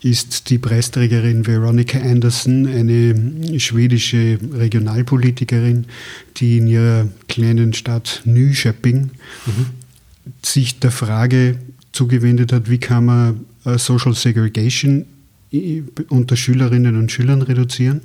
ist 0.00 0.50
die 0.50 0.58
Preisträgerin 0.58 1.46
Veronica 1.46 1.98
Anderson, 1.98 2.66
eine 2.66 3.60
schwedische 3.60 4.38
Regionalpolitikerin, 4.52 5.86
die 6.36 6.58
in 6.58 6.66
ihrer 6.66 7.08
kleinen 7.28 7.74
Stadt 7.74 8.22
Nyköping 8.24 9.10
mhm. 9.46 9.66
sich 10.42 10.78
der 10.80 10.90
Frage 10.90 11.58
zugewendet 11.92 12.52
hat, 12.52 12.70
wie 12.70 12.78
kann 12.78 13.04
man 13.04 13.46
äh, 13.64 13.78
Social 13.78 14.14
Segregation 14.14 15.06
unter 16.08 16.36
Schülerinnen 16.36 16.96
und 16.96 17.12
Schülern 17.12 17.42
reduzieren. 17.42 18.00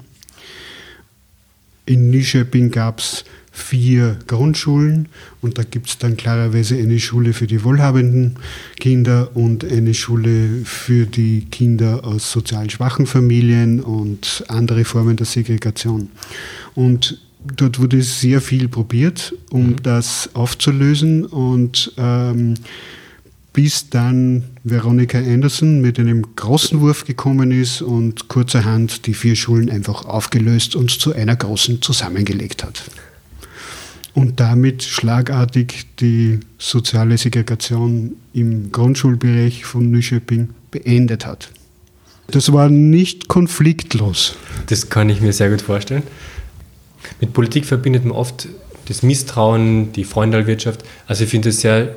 In 1.86 2.12
Nyköping 2.12 2.70
gab 2.70 3.00
es 3.00 3.26
vier 3.52 4.18
Grundschulen 4.28 5.08
und 5.42 5.58
da 5.58 5.64
gibt 5.64 5.90
es 5.90 5.98
dann 5.98 6.18
klarerweise 6.18 6.78
eine 6.78 7.00
Schule 7.00 7.34
für 7.34 7.48
die 7.48 7.64
wohlhabenden 7.64 8.36
Kinder 8.80 9.36
und 9.36 9.64
eine 9.64 9.94
Schule 9.94 10.64
für 10.66 11.06
die 11.06 11.46
Kinder 11.50 12.06
aus 12.06 12.32
sozial 12.32 12.70
schwachen 12.70 13.06
Familien 13.06 13.82
und 13.82 14.44
andere 14.48 14.86
Formen 14.86 15.18
der 15.18 15.26
Segregation. 15.26 16.10
Und 16.76 17.20
dort 17.56 17.80
wurde 17.80 18.02
sehr 18.02 18.42
viel 18.42 18.68
probiert, 18.68 19.34
um 19.50 19.68
mhm. 19.68 19.76
das 19.84 20.30
aufzulösen 20.34 21.26
und 21.26 21.94
ähm, 21.98 22.56
bis 23.52 23.90
dann 23.90 24.44
Veronica 24.64 25.18
Anderson 25.18 25.82
mit 25.82 26.00
einem 26.00 26.36
großen 26.36 26.80
Wurf 26.82 27.06
gekommen 27.06 27.52
ist 27.52 27.82
und 27.82 28.28
kurzerhand 28.28 29.08
die 29.08 29.16
vier 29.16 29.36
Schulen 29.36 29.72
einfach 29.72 30.06
aufgelöst 30.06 30.76
und 30.76 30.92
zu 30.92 31.14
einer 31.14 31.36
großen 31.36 31.82
zusammengelegt 31.82 32.64
hat 32.64 32.84
und 34.14 34.40
damit 34.40 34.84
schlagartig 34.84 35.88
die 36.00 36.40
soziale 36.58 37.18
Segregation 37.18 38.16
im 38.34 38.72
Grundschulbereich 38.72 39.66
von 39.66 39.92
Nyköping 39.92 40.50
beendet 40.72 41.26
hat. 41.26 41.52
Das 42.28 42.52
war 42.54 42.70
nicht 42.70 43.28
konfliktlos. 43.28 44.36
Das 44.68 44.90
kann 44.90 45.10
ich 45.10 45.22
mir 45.22 45.34
sehr 45.34 45.50
gut 45.50 45.62
vorstellen. 45.62 46.04
Mit 47.22 47.34
Politik 47.34 47.66
verbindet 47.66 48.06
man 48.06 48.16
oft 48.16 48.48
das 48.86 49.04
Misstrauen, 49.04 49.92
die 49.94 50.04
Freundalwirtschaft. 50.04 50.84
Also 51.08 51.24
ich 51.24 51.30
finde 51.30 51.50
es 51.50 51.62
sehr, 51.62 51.96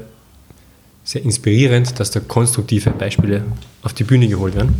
sehr 1.04 1.22
inspirierend, 1.22 1.98
dass 1.98 2.10
da 2.10 2.20
konstruktive 2.20 2.90
Beispiele 2.90 3.44
auf 3.82 3.92
die 3.92 4.04
Bühne 4.04 4.28
geholt 4.28 4.54
werden, 4.54 4.74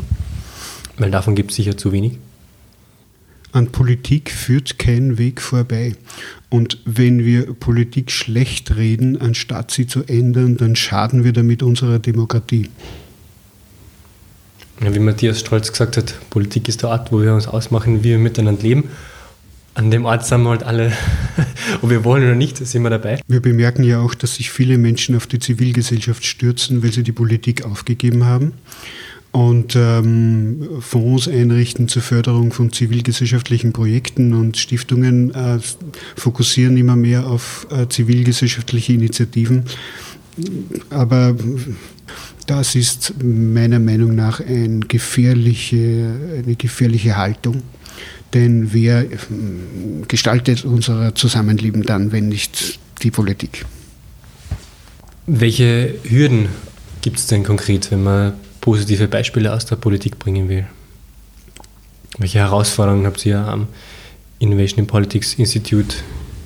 weil 0.97 1.11
davon 1.11 1.35
gibt 1.35 1.51
es 1.51 1.57
sicher 1.57 1.77
zu 1.77 1.93
wenig. 1.93 2.19
An 3.53 3.67
Politik 3.67 4.31
führt 4.31 4.79
kein 4.79 5.19
Weg 5.19 5.43
vorbei. 5.43 5.95
Und 6.49 6.79
wenn 6.87 7.25
wir 7.25 7.53
Politik 7.53 8.11
schlecht 8.11 8.77
reden, 8.77 9.21
anstatt 9.21 9.71
sie 9.71 9.87
zu 9.87 10.05
ändern, 10.05 10.57
dann 10.57 10.75
schaden 10.75 11.23
wir 11.23 11.35
damit 11.35 11.63
unserer 11.63 11.99
Demokratie. 11.99 12.71
Ja, 14.83 14.95
wie 14.95 14.99
Matthias 14.99 15.41
Stolz 15.41 15.71
gesagt 15.71 15.99
hat, 15.99 16.15
Politik 16.31 16.67
ist 16.67 16.81
der 16.83 16.89
Ort, 16.89 17.13
wo 17.13 17.21
wir 17.21 17.35
uns 17.35 17.47
ausmachen, 17.47 18.03
wie 18.03 18.11
wir 18.11 18.19
miteinander 18.19 18.63
leben. 18.63 18.85
An 19.75 19.91
dem 19.91 20.07
Ort 20.07 20.27
sind 20.27 20.43
wir 20.43 20.51
halt 20.51 20.63
alle, 20.63 20.93
ob 21.83 21.91
wir 21.91 22.05
wollen 22.05 22.25
oder 22.25 22.35
nicht, 22.35 22.57
sind 22.57 22.83
wir 22.83 22.91
dabei. 22.91 23.21
Wir 23.29 23.41
bemerken 23.41 23.85
ja 23.85 24.01
auch, 24.01 24.15
dass 24.15 24.37
sich 24.37 24.51
viele 24.51 24.79
Menschen 24.79 25.15
auf 25.15 25.27
die 25.27 25.39
Zivilgesellschaft 25.39 26.25
stürzen, 26.25 26.83
weil 26.83 26.93
sie 26.93 27.03
die 27.03 27.13
Politik 27.13 27.67
aufgegeben 27.67 28.25
haben 28.25 28.53
und 29.33 29.75
ähm, 29.77 30.69
Fonds 30.81 31.27
einrichten 31.27 31.89
zur 31.89 32.03
Förderung 32.03 32.53
von 32.53 32.71
zivilgesellschaftlichen 32.71 33.73
Projekten 33.73 34.35
und 34.35 34.59
Stiftungen 34.59 35.35
äh, 35.35 35.59
fokussieren 36.17 36.77
immer 36.77 36.97
mehr 36.97 37.27
auf 37.27 37.67
äh, 37.71 37.89
zivilgesellschaftliche 37.89 38.93
Initiativen. 38.93 39.65
Aber 40.91 41.35
das 42.47 42.75
ist 42.75 43.15
meiner 43.23 43.79
Meinung 43.79 44.15
nach 44.15 44.41
ein 44.41 44.87
gefährliche, 44.87 46.15
eine 46.45 46.55
gefährliche 46.55 47.17
Haltung. 47.17 47.63
Denn 48.35 48.75
wer 48.75 49.01
äh, 49.01 49.17
gestaltet 50.09 50.67
unser 50.67 51.15
Zusammenleben 51.15 51.85
dann, 51.85 52.13
wenn 52.13 52.29
nicht 52.29 52.79
die 53.03 53.11
Politik? 53.11 53.65
Welche 55.27 55.95
Hürden 56.05 56.49
gibt 57.01 57.19
es 57.19 57.29
denn 57.29 57.45
konkret, 57.45 57.91
wenn 57.91 58.03
man 58.03 58.35
positive 58.63 59.09
Beispiele 59.09 59.53
aus 59.53 59.67
der 59.67 59.77
Politik 59.77 60.19
bringen 60.19 60.49
will. 60.49 60.65
Welche 62.17 62.39
Herausforderungen 62.39 63.05
habt 63.05 63.27
ihr 63.27 63.39
am 63.39 63.67
Innovation 64.39 64.79
in 64.79 64.87
Politics 64.87 65.35
Institute 65.35 65.97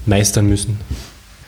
meistern 0.07 0.49
müssen? 0.49 0.79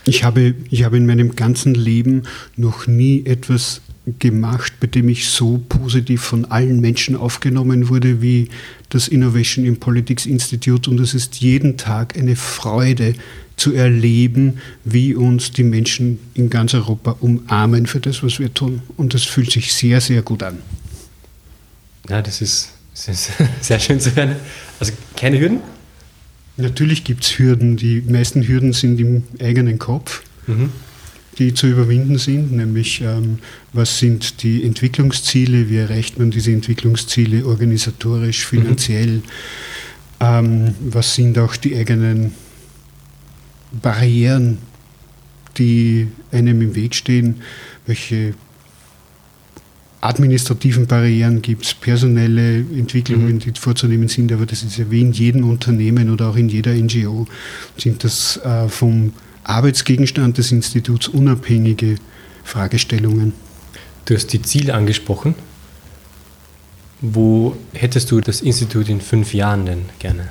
Ich 0.05 0.23
habe, 0.25 0.55
ich 0.71 0.85
habe 0.85 0.97
in 0.97 1.07
meinem 1.07 1.35
ganzen 1.35 1.75
Leben 1.75 2.23
noch 2.57 2.87
nie 2.87 3.25
etwas 3.27 3.81
gemacht, 4.19 4.75
bei 4.81 4.87
dem 4.87 5.09
ich 5.09 5.29
so 5.29 5.61
positiv 5.69 6.23
von 6.23 6.47
allen 6.47 6.81
Menschen 6.81 7.17
aufgenommen 7.17 7.89
wurde 7.89 8.23
wie 8.23 8.49
das 8.89 9.09
Innovation 9.09 9.65
in 9.65 9.79
Politics 9.79 10.27
Institute. 10.27 10.91
Und 10.91 11.01
es 11.01 11.15
ist 11.15 11.37
jeden 11.37 11.77
Tag 11.77 12.17
eine 12.17 12.37
Freude, 12.37 13.15
zu 13.59 13.75
erleben, 13.75 14.59
wie 14.85 15.15
uns 15.15 15.51
die 15.53 15.65
Menschen 15.65 16.19
in 16.35 16.49
ganz 16.49 16.75
Europa 16.75 17.17
umarmen 17.21 17.87
für 17.87 18.01
das, 18.01 18.23
was 18.23 18.39
wir 18.39 18.55
tun. 18.55 18.83
Und 18.97 19.15
das 19.15 19.25
fühlt 19.25 19.51
sich 19.51 19.75
sehr, 19.75 20.01
sehr 20.01 20.23
gut 20.23 20.43
an. 20.43 20.59
Ja, 22.09 22.23
das 22.23 22.41
ist, 22.41 22.71
das 22.95 23.09
ist 23.09 23.31
sehr 23.61 23.81
schön 23.81 24.01
zu 24.01 24.15
hören. 24.15 24.37
Also 24.81 24.93
keine 25.17 25.39
Hürden? 25.39 25.61
Natürlich 26.57 27.05
gibt 27.05 27.25
es 27.25 27.39
Hürden. 27.39 27.77
Die 27.77 28.01
meisten 28.01 28.43
Hürden 28.47 28.73
sind 28.73 28.99
im 29.01 29.25
eigenen 29.41 29.79
Kopf, 29.79 30.23
mhm. 30.47 30.71
die 31.39 31.53
zu 31.53 31.67
überwinden 31.67 32.19
sind. 32.19 32.53
Nämlich, 32.53 33.01
ähm, 33.01 33.39
was 33.73 33.99
sind 33.99 34.43
die 34.43 34.65
Entwicklungsziele? 34.65 35.69
Wie 35.69 35.77
erreicht 35.77 36.19
man 36.19 36.31
diese 36.31 36.53
Entwicklungsziele 36.53 37.45
organisatorisch, 37.45 38.47
finanziell? 38.47 39.17
Mhm. 39.17 39.23
Ähm, 40.21 40.75
was 40.81 41.15
sind 41.15 41.39
auch 41.39 41.57
die 41.57 41.77
eigenen 41.77 42.33
Barrieren, 43.73 44.59
die 45.57 46.09
einem 46.33 46.63
im 46.63 46.75
Weg 46.75 46.95
stehen, 46.95 47.43
welche 47.87 48.35
administrativen 50.01 50.87
Barrieren 50.87 51.43
gibt 51.43 51.65
es, 51.65 51.75
personelle 51.75 52.59
Entwicklungen, 52.59 53.35
mhm. 53.35 53.39
die 53.41 53.53
vorzunehmen 53.59 54.09
sind, 54.09 54.33
aber 54.33 54.47
das 54.47 54.63
ist 54.63 54.79
ja 54.79 54.91
wie 54.91 55.01
in 55.01 55.13
jedem 55.13 55.49
Unternehmen 55.49 56.11
oder 56.11 56.29
auch 56.29 56.37
in 56.37 56.49
jeder 56.49 56.73
NGO, 56.73 57.27
sind 57.77 58.05
das 58.05 58.37
äh, 58.39 58.69
vom 58.69 59.13
Arbeitsgegenstand 59.45 60.39
des 60.39 60.53
Instituts 60.53 61.09
unabhängige 61.09 61.97
Fragestellungen. 62.45 63.33
Du 64.05 64.15
hast 64.15 64.33
die 64.33 64.43
Ziele 64.43 64.75
angesprochen. 64.75 65.35
Wo 67.01 67.57
hättest 67.75 68.11
du 68.11 68.21
das 68.21 68.41
Institut 68.41 68.89
in 68.89 69.01
fünf 69.01 69.33
Jahren 69.35 69.67
denn 69.67 69.83
gerne? 69.99 70.29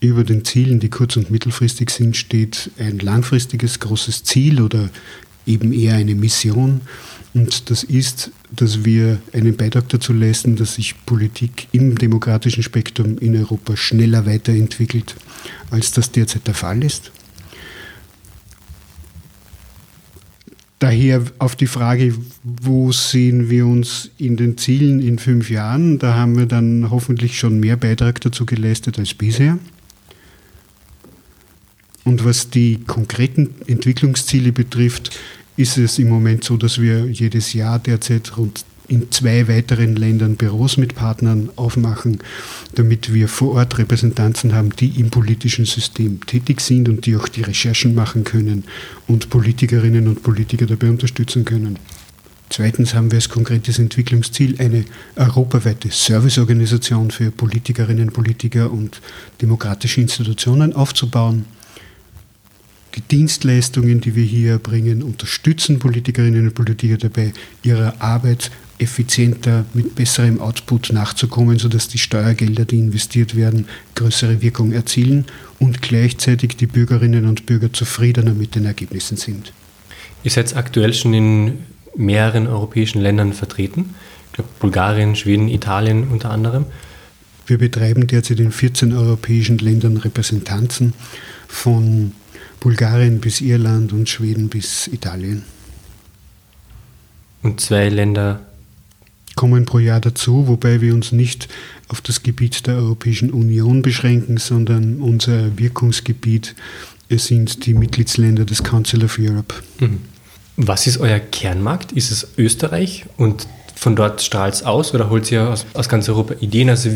Über 0.00 0.24
den 0.24 0.44
Zielen, 0.44 0.78
die 0.78 0.90
kurz- 0.90 1.16
und 1.16 1.30
mittelfristig 1.30 1.90
sind, 1.90 2.16
steht 2.16 2.70
ein 2.78 2.98
langfristiges 2.98 3.80
großes 3.80 4.24
Ziel 4.24 4.60
oder 4.60 4.90
eben 5.46 5.72
eher 5.72 5.94
eine 5.94 6.14
Mission. 6.14 6.82
Und 7.32 7.70
das 7.70 7.82
ist, 7.82 8.30
dass 8.50 8.84
wir 8.84 9.18
einen 9.32 9.56
Beitrag 9.56 9.88
dazu 9.88 10.12
leisten, 10.12 10.56
dass 10.56 10.74
sich 10.74 10.94
Politik 11.06 11.68
im 11.72 11.96
demokratischen 11.96 12.62
Spektrum 12.62 13.18
in 13.18 13.36
Europa 13.36 13.76
schneller 13.76 14.26
weiterentwickelt, 14.26 15.16
als 15.70 15.92
das 15.92 16.10
derzeit 16.12 16.46
der 16.46 16.54
Fall 16.54 16.82
ist. 16.82 17.10
Daher 20.78 21.22
auf 21.38 21.56
die 21.56 21.66
Frage, 21.66 22.14
wo 22.42 22.92
sehen 22.92 23.48
wir 23.48 23.66
uns 23.66 24.10
in 24.18 24.36
den 24.36 24.58
Zielen 24.58 25.00
in 25.00 25.18
fünf 25.18 25.48
Jahren, 25.48 25.98
da 25.98 26.14
haben 26.14 26.36
wir 26.36 26.44
dann 26.44 26.90
hoffentlich 26.90 27.38
schon 27.38 27.60
mehr 27.60 27.78
Beitrag 27.78 28.20
dazu 28.20 28.44
geleistet 28.44 28.98
als 28.98 29.14
bisher. 29.14 29.58
Und 32.06 32.24
was 32.24 32.50
die 32.50 32.78
konkreten 32.86 33.56
Entwicklungsziele 33.66 34.52
betrifft, 34.52 35.18
ist 35.56 35.76
es 35.76 35.98
im 35.98 36.08
Moment 36.08 36.44
so, 36.44 36.56
dass 36.56 36.80
wir 36.80 37.06
jedes 37.06 37.52
Jahr 37.52 37.80
derzeit 37.80 38.36
rund 38.36 38.64
in 38.86 39.10
zwei 39.10 39.48
weiteren 39.48 39.96
Ländern 39.96 40.36
Büros 40.36 40.76
mit 40.76 40.94
Partnern 40.94 41.50
aufmachen, 41.56 42.18
damit 42.76 43.12
wir 43.12 43.26
vor 43.26 43.54
Ort 43.54 43.78
Repräsentanzen 43.78 44.54
haben, 44.54 44.70
die 44.76 45.00
im 45.00 45.10
politischen 45.10 45.64
System 45.64 46.24
tätig 46.24 46.60
sind 46.60 46.88
und 46.88 47.06
die 47.06 47.16
auch 47.16 47.26
die 47.26 47.42
Recherchen 47.42 47.96
machen 47.96 48.22
können 48.22 48.62
und 49.08 49.28
Politikerinnen 49.28 50.06
und 50.06 50.22
Politiker 50.22 50.66
dabei 50.66 50.90
unterstützen 50.90 51.44
können. 51.44 51.76
Zweitens 52.50 52.94
haben 52.94 53.10
wir 53.10 53.16
als 53.16 53.28
konkretes 53.28 53.80
Entwicklungsziel 53.80 54.60
eine 54.60 54.84
europaweite 55.16 55.88
Serviceorganisation 55.90 57.10
für 57.10 57.32
Politikerinnen, 57.32 58.12
Politiker 58.12 58.70
und 58.70 59.00
demokratische 59.42 60.00
Institutionen 60.00 60.72
aufzubauen 60.72 61.46
die 62.96 63.02
Dienstleistungen, 63.02 64.00
die 64.00 64.14
wir 64.14 64.24
hier 64.24 64.52
erbringen, 64.52 65.02
unterstützen 65.02 65.78
Politikerinnen 65.78 66.48
und 66.48 66.54
Politiker 66.54 66.96
dabei, 66.96 67.32
ihrer 67.62 67.94
Arbeit 68.00 68.50
effizienter, 68.78 69.64
mit 69.74 69.94
besserem 69.94 70.40
Output 70.40 70.92
nachzukommen, 70.92 71.58
sodass 71.58 71.88
die 71.88 71.98
Steuergelder, 71.98 72.64
die 72.64 72.78
investiert 72.78 73.36
werden, 73.36 73.66
größere 73.94 74.42
Wirkung 74.42 74.72
erzielen 74.72 75.26
und 75.58 75.82
gleichzeitig 75.82 76.56
die 76.56 76.66
Bürgerinnen 76.66 77.26
und 77.26 77.46
Bürger 77.46 77.72
zufriedener 77.72 78.32
mit 78.32 78.54
den 78.54 78.66
Ergebnissen 78.66 79.16
sind. 79.16 79.52
Ihr 80.22 80.30
seid 80.30 80.56
aktuell 80.56 80.92
schon 80.92 81.14
in 81.14 81.58
mehreren 81.96 82.46
europäischen 82.46 83.00
Ländern 83.00 83.32
vertreten. 83.32 83.94
Ich 84.28 84.32
glaube, 84.34 84.50
Bulgarien, 84.58 85.16
Schweden, 85.16 85.48
Italien 85.48 86.08
unter 86.08 86.30
anderem. 86.30 86.66
Wir 87.46 87.58
betreiben 87.58 88.06
derzeit 88.06 88.40
in 88.40 88.52
14 88.52 88.92
europäischen 88.92 89.58
Ländern 89.58 89.96
Repräsentanzen 89.96 90.94
von 91.46 92.12
Bulgarien 92.60 93.20
bis 93.20 93.40
Irland 93.40 93.92
und 93.92 94.08
Schweden 94.08 94.48
bis 94.48 94.88
Italien. 94.88 95.42
Und 97.42 97.60
zwei 97.60 97.88
Länder 97.88 98.40
kommen 99.36 99.66
pro 99.66 99.78
Jahr 99.78 100.00
dazu, 100.00 100.48
wobei 100.48 100.80
wir 100.80 100.94
uns 100.94 101.12
nicht 101.12 101.48
auf 101.88 102.00
das 102.00 102.22
Gebiet 102.22 102.66
der 102.66 102.76
Europäischen 102.76 103.30
Union 103.30 103.82
beschränken, 103.82 104.38
sondern 104.38 105.00
unser 105.00 105.56
Wirkungsgebiet 105.58 106.56
sind 107.10 107.66
die 107.66 107.74
Mitgliedsländer 107.74 108.44
des 108.44 108.64
Council 108.64 109.04
of 109.04 109.18
Europe. 109.18 109.54
Mhm. 109.78 110.00
Was 110.56 110.86
ist 110.86 110.98
euer 110.98 111.20
Kernmarkt? 111.20 111.92
Ist 111.92 112.10
es 112.10 112.28
Österreich 112.38 113.04
und 113.18 113.46
von 113.76 113.94
dort 113.94 114.22
strahlt 114.22 114.54
es 114.54 114.62
aus 114.62 114.94
oder 114.94 115.10
holt 115.10 115.30
ihr 115.30 115.50
aus, 115.50 115.66
aus 115.74 115.88
ganz 115.88 116.08
Europa 116.08 116.34
Ideen? 116.40 116.70
Also 116.70 116.94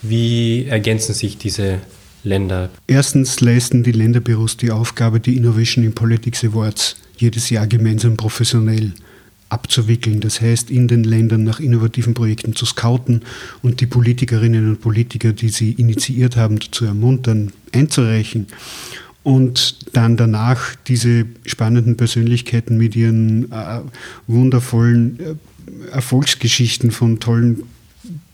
wie 0.00 0.66
ergänzen 0.66 1.12
sich 1.12 1.36
diese 1.36 1.80
Länder? 2.24 2.70
Erstens 2.86 3.40
leisten 3.40 3.82
die 3.82 3.92
Länderbüros 3.92 4.56
die 4.56 4.70
Aufgabe, 4.70 5.20
die 5.20 5.36
Innovation 5.36 5.84
in 5.84 5.94
Politics 5.94 6.44
Awards 6.44 6.96
jedes 7.16 7.50
Jahr 7.50 7.66
gemeinsam 7.66 8.16
professionell 8.16 8.92
abzuwickeln. 9.50 10.20
Das 10.20 10.40
heißt, 10.40 10.70
in 10.70 10.88
den 10.88 11.04
Ländern 11.04 11.44
nach 11.44 11.60
innovativen 11.60 12.14
Projekten 12.14 12.56
zu 12.56 12.66
scouten 12.66 13.22
und 13.62 13.80
die 13.80 13.86
Politikerinnen 13.86 14.68
und 14.68 14.80
Politiker, 14.80 15.32
die 15.32 15.50
sie 15.50 15.72
initiiert 15.72 16.36
haben, 16.36 16.60
zu 16.60 16.84
ermuntern, 16.84 17.52
einzureichen. 17.72 18.46
Und 19.22 19.96
dann 19.96 20.16
danach 20.16 20.74
diese 20.86 21.24
spannenden 21.46 21.96
Persönlichkeiten 21.96 22.76
mit 22.76 22.94
ihren 22.94 23.50
äh, 23.52 23.80
wundervollen 24.26 25.18
äh, 25.20 25.34
Erfolgsgeschichten 25.92 26.90
von 26.90 27.20
tollen 27.20 27.62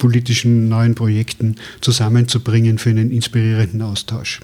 politischen 0.00 0.68
neuen 0.68 0.96
Projekten 0.96 1.54
zusammenzubringen 1.80 2.78
für 2.78 2.90
einen 2.90 3.12
inspirierenden 3.12 3.82
Austausch. 3.82 4.40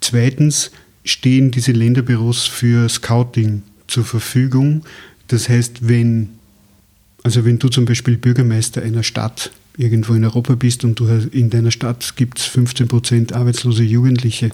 Zweitens 0.00 0.70
stehen 1.04 1.50
diese 1.50 1.72
Länderbüros 1.72 2.46
für 2.46 2.86
Scouting 2.90 3.62
zur 3.86 4.04
Verfügung. 4.04 4.82
Das 5.28 5.48
heißt, 5.48 5.88
wenn, 5.88 6.28
also 7.22 7.46
wenn 7.46 7.58
du 7.58 7.68
zum 7.68 7.86
Beispiel 7.86 8.18
Bürgermeister 8.18 8.82
einer 8.82 9.02
Stadt 9.02 9.50
irgendwo 9.78 10.12
in 10.12 10.24
Europa 10.24 10.54
bist 10.54 10.84
und 10.84 11.00
du 11.00 11.06
in 11.32 11.48
deiner 11.48 11.70
Stadt 11.70 12.16
gibt 12.16 12.38
es 12.38 12.44
15 12.44 12.88
Prozent 12.88 13.32
arbeitslose 13.32 13.82
Jugendliche 13.82 14.50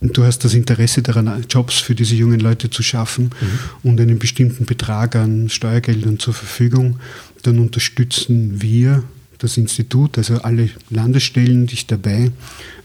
und 0.00 0.16
du 0.16 0.24
hast 0.24 0.44
das 0.44 0.54
Interesse 0.54 1.02
daran, 1.02 1.44
Jobs 1.48 1.78
für 1.78 1.94
diese 1.94 2.14
jungen 2.14 2.40
Leute 2.40 2.70
zu 2.70 2.82
schaffen 2.82 3.30
mhm. 3.40 3.90
und 3.90 4.00
einen 4.00 4.18
bestimmten 4.18 4.64
Betrag 4.64 5.14
an 5.14 5.50
Steuergeldern 5.50 6.18
zur 6.18 6.32
Verfügung, 6.32 6.98
dann 7.42 7.58
unterstützen 7.58 8.62
wir 8.62 9.04
das 9.38 9.56
Institut, 9.56 10.18
also 10.18 10.42
alle 10.42 10.70
Landesstellen, 10.90 11.66
dich 11.66 11.86
dabei, 11.86 12.30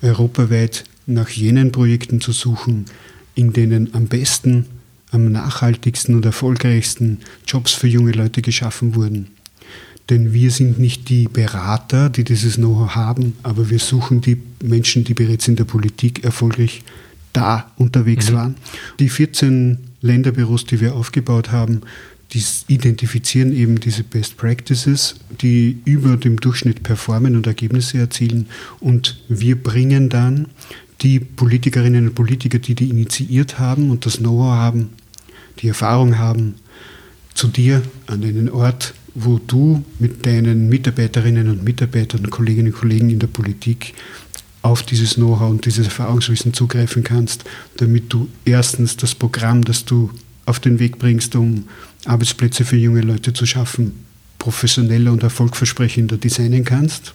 europaweit 0.01 0.85
nach 1.05 1.29
jenen 1.29 1.71
Projekten 1.71 2.21
zu 2.21 2.31
suchen, 2.31 2.85
in 3.35 3.53
denen 3.53 3.93
am 3.93 4.07
besten, 4.07 4.65
am 5.11 5.31
nachhaltigsten 5.31 6.15
und 6.15 6.25
erfolgreichsten 6.25 7.19
Jobs 7.47 7.73
für 7.73 7.87
junge 7.87 8.11
Leute 8.11 8.41
geschaffen 8.41 8.95
wurden. 8.95 9.27
Denn 10.09 10.33
wir 10.33 10.51
sind 10.51 10.79
nicht 10.79 11.09
die 11.09 11.27
Berater, 11.27 12.09
die 12.09 12.23
dieses 12.23 12.55
Know-how 12.55 12.95
haben, 12.95 13.33
aber 13.43 13.69
wir 13.69 13.79
suchen 13.79 14.21
die 14.21 14.37
Menschen, 14.63 15.03
die 15.03 15.13
bereits 15.13 15.47
in 15.47 15.55
der 15.55 15.63
Politik 15.65 16.23
erfolgreich 16.23 16.83
da 17.33 17.71
unterwegs 17.77 18.29
mhm. 18.29 18.35
waren. 18.35 18.55
Die 18.99 19.09
14 19.09 19.79
Länderbüros, 20.01 20.65
die 20.65 20.79
wir 20.79 20.95
aufgebaut 20.95 21.51
haben, 21.51 21.81
die 22.35 22.43
identifizieren 22.67 23.55
eben 23.55 23.79
diese 23.79 24.03
Best 24.03 24.35
Practices, 24.35 25.15
die 25.41 25.79
über 25.85 26.17
dem 26.17 26.37
Durchschnitt 26.37 26.83
performen 26.83 27.37
und 27.37 27.47
Ergebnisse 27.47 27.97
erzielen. 27.97 28.47
Und 28.81 29.23
wir 29.29 29.55
bringen 29.55 30.09
dann 30.09 30.47
die 31.01 31.21
Politikerinnen 31.21 32.09
und 32.09 32.15
Politiker, 32.15 32.59
die 32.59 32.75
die 32.75 32.89
initiiert 32.89 33.57
haben 33.57 33.89
und 33.89 34.05
das 34.05 34.17
Know-how 34.17 34.53
haben, 34.53 34.89
die 35.59 35.69
Erfahrung 35.69 36.17
haben, 36.17 36.55
zu 37.33 37.47
dir 37.47 37.81
an 38.07 38.23
einen 38.23 38.49
Ort, 38.49 38.93
wo 39.13 39.39
du 39.39 39.85
mit 39.99 40.25
deinen 40.25 40.67
Mitarbeiterinnen 40.67 41.49
und 41.49 41.63
Mitarbeitern, 41.63 42.29
Kolleginnen 42.29 42.73
und 42.73 42.79
Kollegen 42.79 43.09
in 43.09 43.19
der 43.19 43.27
Politik 43.27 43.93
auf 44.61 44.83
dieses 44.83 45.15
Know-how 45.15 45.51
und 45.51 45.65
dieses 45.65 45.85
Erfahrungswissen 45.85 46.53
zugreifen 46.53 47.03
kannst, 47.03 47.45
damit 47.77 48.11
du 48.11 48.27
erstens 48.43 48.97
das 48.97 49.15
Programm, 49.15 49.63
das 49.63 49.85
du 49.85 50.09
auf 50.45 50.59
den 50.59 50.79
Weg 50.79 50.99
bringst, 50.99 51.35
um 51.35 51.65
Arbeitsplätze 52.07 52.65
für 52.65 52.77
junge 52.77 53.01
Leute 53.01 53.33
zu 53.33 53.45
schaffen, 53.45 54.05
professioneller 54.39 55.11
und 55.11 55.23
erfolgversprechender 55.23 56.17
designen 56.17 56.63
kannst. 56.63 57.13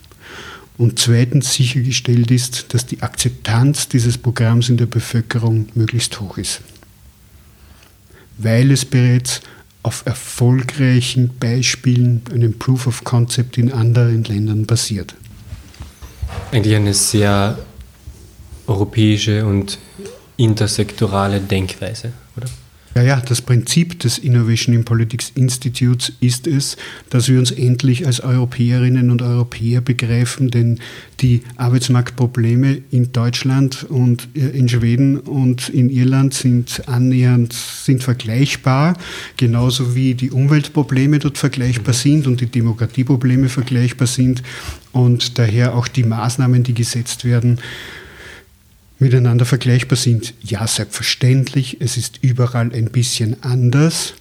Und 0.79 0.99
zweitens 0.99 1.53
sichergestellt 1.53 2.31
ist, 2.31 2.73
dass 2.73 2.87
die 2.87 3.03
Akzeptanz 3.03 3.89
dieses 3.89 4.17
Programms 4.17 4.69
in 4.69 4.79
der 4.79 4.87
Bevölkerung 4.87 5.69
möglichst 5.75 6.21
hoch 6.21 6.39
ist. 6.39 6.63
Weil 8.39 8.71
es 8.71 8.85
bereits 8.85 9.43
auf 9.83 10.03
erfolgreichen 10.07 11.31
Beispielen, 11.39 12.23
einem 12.33 12.59
Proof 12.59 12.87
of 12.87 13.05
Concept 13.05 13.59
in 13.59 13.73
anderen 13.73 14.25
Ländern 14.25 14.67
basiert. 14.67 15.15
Eigentlich 16.51 16.77
eine 16.77 16.95
sehr 16.95 17.59
europäische 18.67 19.45
und 19.47 19.79
intersektorale 20.37 21.41
Denkweise, 21.41 22.13
oder? 22.37 22.47
Ja, 22.97 23.03
ja, 23.03 23.21
das 23.21 23.41
Prinzip 23.41 24.01
des 24.01 24.19
Innovation 24.19 24.75
in 24.75 24.85
Politics 24.85 25.31
Institutes 25.37 26.13
ist 26.21 26.49
es, 26.49 26.77
dass 27.09 27.29
wir 27.29 27.39
uns 27.39 27.53
endlich 27.53 28.05
als 28.05 28.19
Europäerinnen 28.19 29.11
und 29.11 29.23
Europäer 29.23 29.81
begreifen, 29.81 30.51
denn 30.51 30.81
die 31.21 31.43
Arbeitsmarktprobleme 31.57 32.83
in 32.91 33.13
Deutschland 33.13 33.85
und 33.85 34.27
äh, 34.35 34.49
in 34.49 34.69
Schweden 34.69 35.21
und 35.21 35.69
in 35.69 35.89
Irland 35.89 36.35
sind 36.35 36.89
annähernd, 36.89 37.53
sind 37.53 38.03
vergleichbar, 38.03 38.97
genauso 39.37 39.95
wie 39.95 40.15
die 40.15 40.33
Umweltprobleme 40.33 41.21
dort 41.21 41.39
vergleichbar 41.39 41.95
sind 41.95 42.27
und 42.27 42.41
die 42.41 42.47
Demokratieprobleme 42.47 43.49
vergleichbar 43.49 44.09
sind 44.09 44.43
und 44.91 45.39
daher 45.39 45.77
auch 45.77 45.87
die 45.87 46.03
Maßnahmen, 46.03 46.65
die 46.65 46.75
gesetzt 46.75 47.25
werden, 47.25 47.61
miteinander 49.01 49.45
vergleichbar 49.45 49.97
sind. 49.97 50.35
Ja, 50.43 50.67
selbstverständlich, 50.67 51.79
es 51.81 51.97
ist 51.97 52.19
überall 52.23 52.73
ein 52.73 52.91
bisschen 52.91 53.43
anders, 53.43 54.15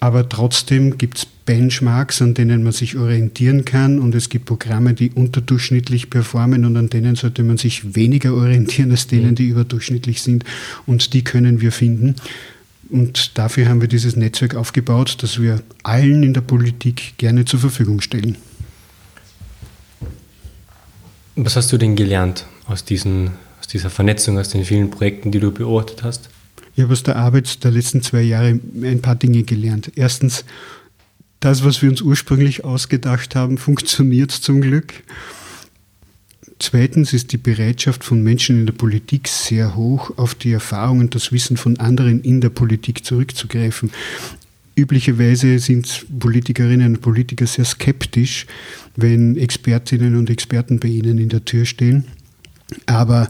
aber 0.00 0.28
trotzdem 0.28 0.98
gibt 0.98 1.18
es 1.18 1.26
Benchmarks, 1.26 2.20
an 2.20 2.34
denen 2.34 2.64
man 2.64 2.72
sich 2.72 2.96
orientieren 2.96 3.64
kann 3.64 4.00
und 4.00 4.14
es 4.14 4.28
gibt 4.28 4.46
Programme, 4.46 4.94
die 4.94 5.10
unterdurchschnittlich 5.10 6.10
performen 6.10 6.64
und 6.64 6.76
an 6.76 6.90
denen 6.90 7.14
sollte 7.14 7.44
man 7.44 7.56
sich 7.56 7.94
weniger 7.94 8.34
orientieren 8.34 8.90
als 8.90 9.06
denen, 9.06 9.30
mhm. 9.30 9.34
die 9.36 9.48
überdurchschnittlich 9.48 10.22
sind 10.22 10.44
und 10.86 11.14
die 11.14 11.22
können 11.22 11.60
wir 11.60 11.72
finden. 11.72 12.16
Und 12.90 13.38
dafür 13.38 13.68
haben 13.68 13.80
wir 13.80 13.88
dieses 13.88 14.16
Netzwerk 14.16 14.54
aufgebaut, 14.54 15.18
das 15.20 15.40
wir 15.40 15.62
allen 15.82 16.22
in 16.22 16.34
der 16.34 16.40
Politik 16.40 17.14
gerne 17.16 17.44
zur 17.44 17.60
Verfügung 17.60 18.00
stellen. 18.00 18.36
Was 21.36 21.56
hast 21.56 21.72
du 21.72 21.78
denn 21.78 21.96
gelernt 21.96 22.46
aus 22.66 22.84
diesen 22.84 23.30
aus 23.66 23.72
dieser 23.72 23.90
Vernetzung, 23.90 24.38
aus 24.38 24.50
den 24.50 24.64
vielen 24.64 24.90
Projekten, 24.90 25.32
die 25.32 25.40
du 25.40 25.50
beobachtet 25.50 26.04
hast? 26.04 26.28
Ich 26.76 26.84
habe 26.84 26.92
aus 26.92 27.02
der 27.02 27.16
Arbeit 27.16 27.64
der 27.64 27.72
letzten 27.72 28.00
zwei 28.00 28.22
Jahre 28.22 28.60
ein 28.82 29.02
paar 29.02 29.16
Dinge 29.16 29.42
gelernt. 29.42 29.90
Erstens, 29.96 30.44
das, 31.40 31.64
was 31.64 31.82
wir 31.82 31.90
uns 31.90 32.00
ursprünglich 32.00 32.64
ausgedacht 32.64 33.34
haben, 33.34 33.58
funktioniert 33.58 34.30
zum 34.30 34.60
Glück. 34.60 35.02
Zweitens 36.60 37.12
ist 37.12 37.32
die 37.32 37.38
Bereitschaft 37.38 38.04
von 38.04 38.22
Menschen 38.22 38.60
in 38.60 38.66
der 38.66 38.72
Politik 38.72 39.26
sehr 39.26 39.74
hoch, 39.74 40.12
auf 40.16 40.36
die 40.36 40.52
Erfahrung 40.52 41.00
und 41.00 41.16
das 41.16 41.32
Wissen 41.32 41.56
von 41.56 41.78
anderen 41.80 42.22
in 42.22 42.40
der 42.40 42.50
Politik 42.50 43.04
zurückzugreifen. 43.04 43.90
Üblicherweise 44.76 45.58
sind 45.58 46.06
Politikerinnen 46.20 46.94
und 46.94 47.00
Politiker 47.00 47.46
sehr 47.46 47.64
skeptisch, 47.64 48.46
wenn 48.94 49.36
Expertinnen 49.36 50.14
und 50.14 50.30
Experten 50.30 50.78
bei 50.78 50.88
ihnen 50.88 51.18
in 51.18 51.30
der 51.30 51.44
Tür 51.44 51.64
stehen. 51.64 52.04
Aber 52.86 53.28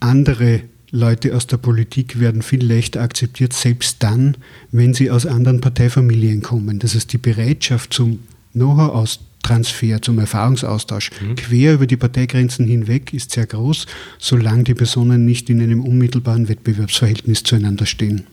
andere 0.00 0.62
Leute 0.90 1.36
aus 1.36 1.46
der 1.46 1.58
Politik 1.58 2.18
werden 2.18 2.42
viel 2.42 2.64
leichter 2.64 3.02
akzeptiert, 3.02 3.52
selbst 3.52 4.02
dann, 4.02 4.36
wenn 4.72 4.94
sie 4.94 5.10
aus 5.10 5.26
anderen 5.26 5.60
Parteifamilien 5.60 6.42
kommen. 6.42 6.78
Das 6.78 6.94
heißt, 6.94 7.12
die 7.12 7.18
Bereitschaft 7.18 7.92
zum 7.92 8.20
Know-how-Transfer, 8.52 10.00
zum 10.00 10.18
Erfahrungsaustausch 10.18 11.10
mhm. 11.20 11.36
quer 11.36 11.74
über 11.74 11.86
die 11.86 11.96
Parteigrenzen 11.96 12.66
hinweg 12.66 13.12
ist 13.12 13.32
sehr 13.32 13.46
groß, 13.46 13.86
solange 14.18 14.64
die 14.64 14.74
Personen 14.74 15.26
nicht 15.26 15.50
in 15.50 15.60
einem 15.60 15.84
unmittelbaren 15.84 16.48
Wettbewerbsverhältnis 16.48 17.42
zueinander 17.42 17.84
stehen. 17.84 18.26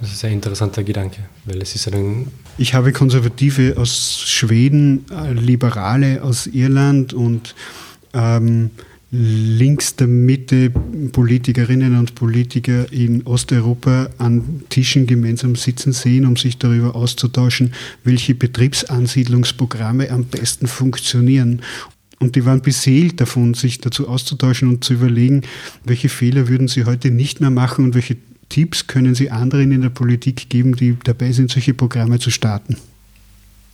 Das 0.00 0.12
ist 0.12 0.24
ein 0.24 0.32
interessanter 0.32 0.82
Gedanke, 0.82 1.20
weil 1.46 1.62
es 1.62 1.74
ist 1.74 1.88
ein 1.92 2.26
Ich 2.58 2.74
habe 2.74 2.92
Konservative 2.92 3.76
aus 3.78 4.20
Schweden, 4.26 5.06
äh, 5.10 5.32
Liberale 5.32 6.22
aus 6.22 6.46
Irland 6.46 7.14
und 7.14 7.54
ähm, 8.12 8.70
links 9.10 9.94
der 9.96 10.08
Mitte 10.08 10.70
Politikerinnen 11.12 11.96
und 11.96 12.14
Politiker 12.14 12.90
in 12.92 13.24
Osteuropa 13.24 14.10
an 14.18 14.62
Tischen 14.68 15.06
gemeinsam 15.06 15.54
sitzen 15.54 15.92
sehen, 15.92 16.26
um 16.26 16.36
sich 16.36 16.58
darüber 16.58 16.96
auszutauschen, 16.96 17.72
welche 18.02 18.34
Betriebsansiedlungsprogramme 18.34 20.10
am 20.10 20.24
besten 20.24 20.66
funktionieren. 20.66 21.62
Und 22.18 22.34
die 22.34 22.44
waren 22.44 22.62
beseelt 22.62 23.20
davon, 23.20 23.54
sich 23.54 23.80
dazu 23.80 24.08
auszutauschen 24.08 24.68
und 24.68 24.82
zu 24.82 24.94
überlegen, 24.94 25.42
welche 25.84 26.08
Fehler 26.08 26.48
würden 26.48 26.66
sie 26.66 26.84
heute 26.84 27.10
nicht 27.10 27.40
mehr 27.40 27.50
machen 27.50 27.84
und 27.84 27.94
welche 27.94 28.16
Tipps 28.48 28.86
können 28.86 29.14
sie 29.14 29.30
anderen 29.30 29.70
in 29.70 29.82
der 29.82 29.90
Politik 29.90 30.48
geben, 30.48 30.74
die 30.74 30.96
dabei 31.04 31.32
sind, 31.32 31.50
solche 31.50 31.74
Programme 31.74 32.18
zu 32.18 32.30
starten. 32.30 32.76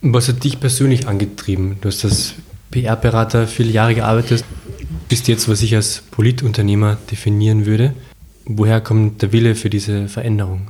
Was 0.01 0.27
hat 0.27 0.43
dich 0.43 0.59
persönlich 0.59 1.07
angetrieben? 1.07 1.77
Du 1.79 1.87
hast 1.87 2.03
als 2.03 2.33
PR-Berater 2.73 3.47
viele 3.47 3.71
Jahre 3.71 3.95
gearbeitet 3.95 4.43
bist 5.13 5.27
jetzt, 5.27 5.47
was 5.47 5.61
ich 5.61 5.75
als 5.75 6.01
Politunternehmer 6.09 6.97
definieren 7.11 7.67
würde. 7.67 7.93
Woher 8.45 8.81
kommt 8.81 9.21
der 9.21 9.31
Wille 9.31 9.53
für 9.53 9.69
diese 9.69 10.07
Veränderung? 10.07 10.69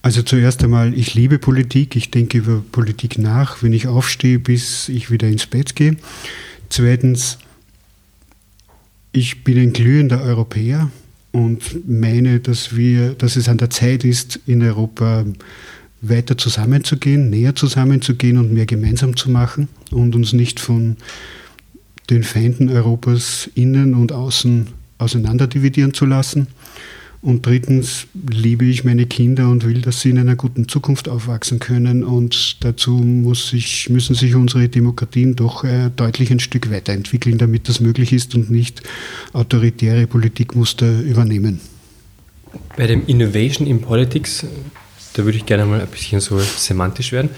Also 0.00 0.22
zuerst 0.22 0.62
einmal, 0.62 0.94
ich 0.94 1.14
liebe 1.14 1.40
Politik, 1.40 1.96
ich 1.96 2.12
denke 2.12 2.38
über 2.38 2.62
Politik 2.70 3.18
nach, 3.18 3.60
wenn 3.62 3.72
ich 3.72 3.88
aufstehe, 3.88 4.38
bis 4.38 4.88
ich 4.88 5.10
wieder 5.10 5.26
ins 5.26 5.46
Bett 5.46 5.74
gehe. 5.74 5.96
Zweitens, 6.68 7.38
ich 9.10 9.42
bin 9.42 9.58
ein 9.58 9.72
glühender 9.72 10.22
Europäer 10.22 10.92
und 11.32 11.88
meine, 11.88 12.38
dass, 12.38 12.76
wir, 12.76 13.14
dass 13.14 13.34
es 13.34 13.48
an 13.48 13.58
der 13.58 13.70
Zeit 13.70 14.04
ist, 14.04 14.38
in 14.46 14.62
Europa 14.62 15.24
weiter 16.02 16.36
zusammenzugehen, 16.36 17.30
näher 17.30 17.54
zusammenzugehen 17.54 18.36
und 18.36 18.52
mehr 18.52 18.66
gemeinsam 18.66 19.16
zu 19.16 19.30
machen 19.30 19.68
und 19.90 20.14
uns 20.14 20.32
nicht 20.32 20.60
von 20.60 20.96
den 22.10 22.24
Feinden 22.24 22.68
Europas 22.68 23.48
innen 23.54 23.94
und 23.94 24.12
außen 24.12 24.66
auseinanderdividieren 24.98 25.94
zu 25.94 26.04
lassen. 26.04 26.48
Und 27.22 27.46
drittens 27.46 28.08
liebe 28.32 28.64
ich 28.64 28.82
meine 28.82 29.06
Kinder 29.06 29.48
und 29.48 29.64
will, 29.64 29.80
dass 29.80 30.00
sie 30.00 30.10
in 30.10 30.18
einer 30.18 30.34
guten 30.34 30.66
Zukunft 30.66 31.08
aufwachsen 31.08 31.60
können. 31.60 32.02
Und 32.02 32.64
dazu 32.64 32.90
muss 32.90 33.52
ich, 33.52 33.88
müssen 33.88 34.16
sich 34.16 34.34
unsere 34.34 34.68
Demokratien 34.68 35.36
doch 35.36 35.62
äh, 35.62 35.90
deutlich 35.94 36.32
ein 36.32 36.40
Stück 36.40 36.68
weiterentwickeln, 36.72 37.38
damit 37.38 37.68
das 37.68 37.78
möglich 37.78 38.12
ist 38.12 38.34
und 38.34 38.50
nicht 38.50 38.82
autoritäre 39.32 40.08
Politikmuster 40.08 41.00
übernehmen. 41.00 41.60
Bei 42.76 42.88
dem 42.88 43.06
Innovation 43.06 43.68
in 43.68 43.80
Politics, 43.80 44.44
da 45.14 45.24
würde 45.24 45.38
ich 45.38 45.46
gerne 45.46 45.66
mal 45.66 45.80
ein 45.80 45.88
bisschen 45.88 46.20
so 46.20 46.38
semantisch 46.38 47.12
werden. 47.12 47.30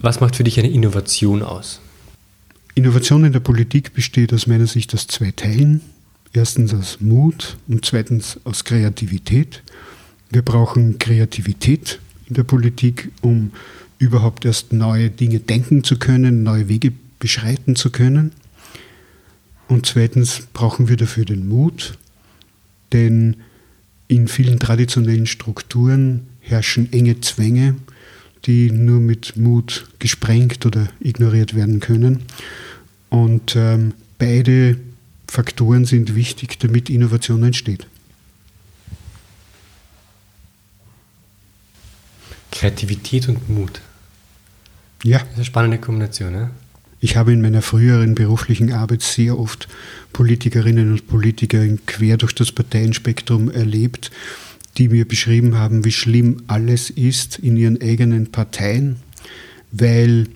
Was 0.00 0.20
macht 0.20 0.36
für 0.36 0.44
dich 0.44 0.58
eine 0.58 0.70
Innovation 0.70 1.42
aus? 1.42 1.80
Innovation 2.74 3.24
in 3.24 3.32
der 3.32 3.40
Politik 3.40 3.94
besteht 3.94 4.32
aus 4.32 4.46
meiner 4.46 4.66
Sicht 4.66 4.94
aus 4.94 5.06
zwei 5.06 5.30
Teilen. 5.30 5.82
Erstens 6.32 6.72
aus 6.72 7.00
Mut 7.00 7.56
und 7.68 7.84
zweitens 7.84 8.40
aus 8.44 8.64
Kreativität. 8.64 9.62
Wir 10.30 10.42
brauchen 10.42 10.98
Kreativität 10.98 12.00
in 12.26 12.34
der 12.34 12.44
Politik, 12.44 13.10
um 13.20 13.52
überhaupt 13.98 14.44
erst 14.46 14.72
neue 14.72 15.10
Dinge 15.10 15.40
denken 15.40 15.84
zu 15.84 15.98
können, 15.98 16.42
neue 16.42 16.68
Wege 16.68 16.92
beschreiten 17.18 17.76
zu 17.76 17.90
können. 17.90 18.32
Und 19.68 19.86
zweitens 19.86 20.42
brauchen 20.52 20.88
wir 20.88 20.96
dafür 20.96 21.24
den 21.24 21.46
Mut, 21.46 21.98
denn 22.92 23.36
in 24.12 24.28
vielen 24.28 24.58
traditionellen 24.58 25.26
Strukturen 25.26 26.26
herrschen 26.40 26.92
enge 26.92 27.22
Zwänge, 27.22 27.76
die 28.44 28.70
nur 28.70 29.00
mit 29.00 29.36
Mut 29.38 29.88
gesprengt 30.00 30.66
oder 30.66 30.88
ignoriert 31.00 31.54
werden 31.54 31.80
können. 31.80 32.24
Und 33.08 33.56
ähm, 33.56 33.94
beide 34.18 34.76
Faktoren 35.28 35.86
sind 35.86 36.14
wichtig, 36.14 36.58
damit 36.58 36.90
Innovation 36.90 37.42
entsteht. 37.42 37.86
Kreativität 42.50 43.28
und 43.28 43.48
Mut. 43.48 43.80
Ja. 45.04 45.20
Das 45.20 45.28
ist 45.28 45.36
eine 45.36 45.44
spannende 45.46 45.78
Kombination. 45.78 46.32
Ne? 46.32 46.50
Ich 47.04 47.16
habe 47.16 47.32
in 47.32 47.42
meiner 47.42 47.62
früheren 47.62 48.14
beruflichen 48.14 48.72
Arbeit 48.72 49.02
sehr 49.02 49.36
oft 49.36 49.66
Politikerinnen 50.12 50.92
und 50.92 51.08
Politiker 51.08 51.66
quer 51.84 52.16
durch 52.16 52.32
das 52.32 52.52
Parteienspektrum 52.52 53.50
erlebt, 53.50 54.12
die 54.78 54.88
mir 54.88 55.06
beschrieben 55.06 55.58
haben, 55.58 55.84
wie 55.84 55.90
schlimm 55.90 56.44
alles 56.46 56.90
ist 56.90 57.40
in 57.40 57.56
ihren 57.56 57.82
eigenen 57.82 58.30
Parteien, 58.30 58.98
weil 59.72 60.28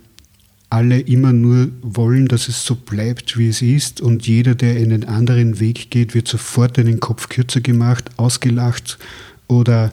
alle 0.68 0.98
immer 0.98 1.32
nur 1.32 1.68
wollen, 1.82 2.26
dass 2.26 2.48
es 2.48 2.66
so 2.66 2.74
bleibt, 2.74 3.38
wie 3.38 3.48
es 3.48 3.62
ist 3.62 4.00
und 4.00 4.26
jeder, 4.26 4.56
der 4.56 4.74
einen 4.74 5.04
anderen 5.04 5.60
Weg 5.60 5.92
geht, 5.92 6.14
wird 6.14 6.26
sofort 6.26 6.80
einen 6.80 6.98
Kopf 6.98 7.28
kürzer 7.28 7.60
gemacht, 7.60 8.10
ausgelacht 8.16 8.98
oder 9.46 9.92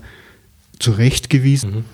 zurechtgewiesen. 0.79 1.69
Mhm. 1.69 1.85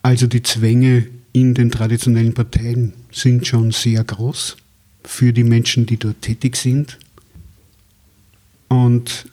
Also 0.00 0.28
die 0.28 0.44
Zwänge 0.44 1.08
in 1.34 1.52
den 1.52 1.70
traditionellen 1.70 2.32
Parteien 2.32 2.92
sind 3.10 3.46
schon 3.46 3.72
sehr 3.72 4.04
groß 4.04 4.56
für 5.02 5.32
die 5.32 5.42
Menschen, 5.42 5.84
die 5.84 5.96
dort 5.96 6.22
tätig 6.22 6.56
sind. 6.56 6.96
Und 8.68 9.26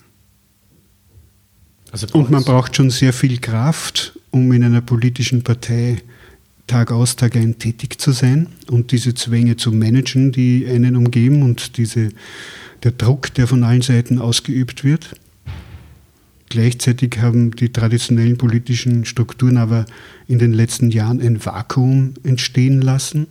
also 1.91 2.07
und 2.13 2.31
man 2.31 2.43
braucht 2.43 2.75
schon 2.75 2.89
sehr 2.89 3.13
viel 3.13 3.37
Kraft, 3.37 4.17
um 4.31 4.51
in 4.51 4.63
einer 4.63 4.81
politischen 4.81 5.43
Partei 5.43 6.01
Tag 6.65 6.91
aus, 6.91 7.17
Tag 7.17 7.35
ein 7.35 7.59
tätig 7.59 7.99
zu 7.99 8.13
sein 8.13 8.47
und 8.69 8.91
diese 8.91 9.13
Zwänge 9.13 9.57
zu 9.57 9.71
managen, 9.71 10.31
die 10.31 10.65
einen 10.67 10.95
umgeben 10.95 11.43
und 11.43 11.77
diese, 11.77 12.09
der 12.83 12.93
Druck, 12.93 13.33
der 13.35 13.45
von 13.45 13.63
allen 13.63 13.81
Seiten 13.81 14.19
ausgeübt 14.19 14.83
wird. 14.83 15.15
Gleichzeitig 16.51 17.19
haben 17.19 17.55
die 17.55 17.71
traditionellen 17.71 18.37
politischen 18.37 19.05
Strukturen 19.05 19.55
aber 19.55 19.85
in 20.27 20.37
den 20.37 20.51
letzten 20.51 20.91
Jahren 20.91 21.21
ein 21.21 21.45
Vakuum 21.45 22.15
entstehen 22.23 22.81
lassen, 22.81 23.27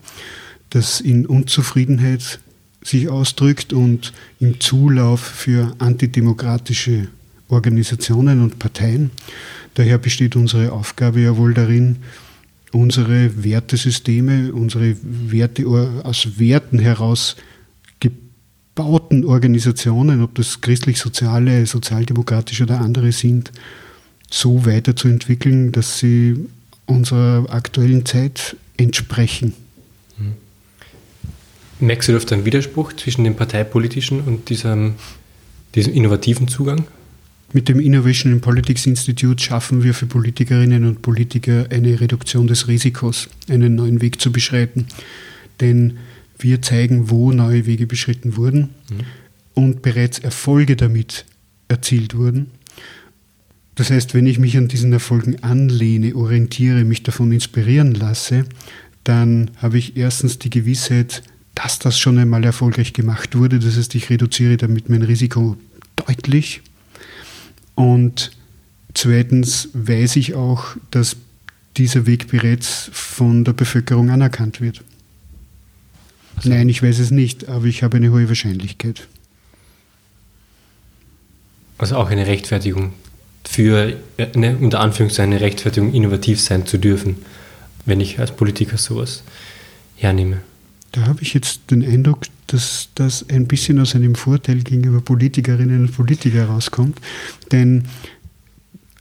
das 0.71 1.03
in 1.03 1.27
Unzufriedenheit 1.27 2.41
sich 2.83 3.11
ausdrückt 3.11 3.75
und 3.75 4.15
im 4.39 4.59
Zulauf 4.59 5.21
für 5.21 5.75
antidemokratische 5.81 7.09
Organisationen 7.49 8.43
und 8.43 8.59
Parteien. 8.59 9.11
Daher 9.75 9.99
besteht 9.99 10.35
unsere 10.35 10.73
Aufgabe 10.73 11.21
ja 11.21 11.37
wohl 11.37 11.53
darin, 11.53 11.99
unsere 12.73 13.45
Wertesysteme, 13.45 14.51
unsere 14.55 14.97
Werte 15.03 15.67
aus 15.67 16.39
Werten 16.39 16.79
heraus 16.79 17.37
gebauten 18.75 19.25
Organisationen, 19.25 20.23
ob 20.23 20.35
das 20.35 20.61
christlich-soziale, 20.61 21.67
sozialdemokratische 21.67 22.65
oder 22.65 22.81
andere 22.81 23.13
sind, 23.13 23.53
so 24.31 24.65
weiterzuentwickeln, 24.65 25.73
dass 25.73 25.99
sie 25.99 26.37
unserer 26.87 27.47
aktuellen 27.51 28.07
Zeit 28.07 28.57
entsprechen. 28.77 29.55
Mhm. 30.19 31.87
Merkst 31.87 32.09
du 32.09 32.17
oft 32.17 32.33
einen 32.33 32.45
Widerspruch 32.45 32.93
zwischen 32.93 33.25
dem 33.25 33.37
parteipolitischen 33.37 34.21
und 34.21 34.49
diesem, 34.49 34.95
diesem 35.75 35.93
innovativen 35.95 36.49
Zugang? 36.49 36.87
Mit 37.53 37.69
dem 37.69 37.81
Innovation 37.81 38.33
in 38.33 38.41
Politics 38.41 38.87
Institute 38.87 39.43
schaffen 39.43 39.83
wir 39.83 39.93
für 39.93 40.07
Politikerinnen 40.07 40.85
und 40.87 41.03
Politiker 41.03 41.67
eine 41.71 42.01
Reduktion 42.01 42.47
des 42.47 42.69
Risikos, 42.69 43.29
einen 43.49 43.75
neuen 43.75 44.01
Weg 44.01 44.21
zu 44.21 44.31
beschreiten. 44.31 44.87
Denn 45.61 45.99
wir 46.43 46.63
zeigen, 46.63 47.11
wo 47.11 47.33
neue 47.33 47.67
Wege 47.67 47.87
beschritten 47.87 48.37
wurden 48.37 48.71
mhm. 48.91 49.01
und 49.55 49.83
bereits 49.83 50.19
Erfolge 50.19 50.77
damit 50.77 51.25
erzielt 51.69 52.17
wurden. 52.17 52.51
Das 53.75 53.91
heißt, 53.91 54.15
wenn 54.15 54.27
ich 54.27 54.39
mich 54.39 54.57
an 54.59 54.69
diesen 54.69 54.93
Erfolgen 54.93 55.43
anlehne, 55.43 56.15
orientiere, 56.15 56.85
mich 56.85 57.03
davon 57.03 57.33
inspirieren 57.33 57.95
lasse, 57.95 58.45
dann 59.05 59.51
habe 59.57 59.79
ich 59.79 59.97
erstens 59.97 60.39
die 60.39 60.51
Gewissheit, 60.51 61.23
dass 61.55 61.79
das 61.79 61.99
schon 61.99 62.19
einmal 62.19 62.45
erfolgreich 62.45 62.93
gemacht 62.93 63.37
wurde. 63.37 63.59
Das 63.59 63.77
heißt, 63.77 63.95
ich 63.95 64.11
reduziere 64.11 64.57
damit 64.57 64.89
mein 64.89 65.03
Risiko 65.03 65.57
deutlich. 65.97 66.63
Und 67.75 68.33
zweitens 68.95 69.71
weiß 69.73 70.17
ich 70.17 70.35
auch, 70.35 70.77
dass 70.91 71.17
dieser 71.77 72.07
Weg 72.07 72.29
bereits 72.29 72.91
von 72.93 73.45
der 73.45 73.53
Bevölkerung 73.53 74.11
anerkannt 74.11 74.61
wird. 74.61 74.83
Also 76.41 76.49
Nein, 76.49 76.71
ich 76.71 76.83
weiß 76.83 76.99
es 77.01 77.11
nicht, 77.11 77.51
aber 77.51 77.67
ich 77.67 77.83
habe 77.83 77.99
eine 77.99 78.11
hohe 78.13 78.27
Wahrscheinlichkeit. 78.27 79.07
Also 81.77 81.97
auch 81.97 82.09
eine 82.09 82.27
Rechtfertigung 82.27 82.95
für, 83.45 83.95
eine, 84.17 84.57
unter 84.57 84.81
Anführungszeichen, 84.81 85.35
eine 85.35 85.43
Rechtfertigung, 85.43 85.93
innovativ 85.93 86.41
sein 86.41 86.65
zu 86.65 86.79
dürfen, 86.79 87.17
wenn 87.85 88.01
ich 88.01 88.19
als 88.19 88.31
Politiker 88.31 88.79
sowas 88.79 89.23
hernehme. 89.97 90.39
Da 90.93 91.03
habe 91.03 91.21
ich 91.21 91.35
jetzt 91.35 91.71
den 91.71 91.85
Eindruck, 91.85 92.25
dass 92.47 92.89
das 92.95 93.29
ein 93.29 93.47
bisschen 93.47 93.79
aus 93.79 93.95
einem 93.95 94.15
Vorteil 94.15 94.63
gegenüber 94.63 95.03
Politikerinnen 95.03 95.83
und 95.83 95.93
Politikern 95.95 96.49
rauskommt. 96.49 97.03
Denn 97.53 97.85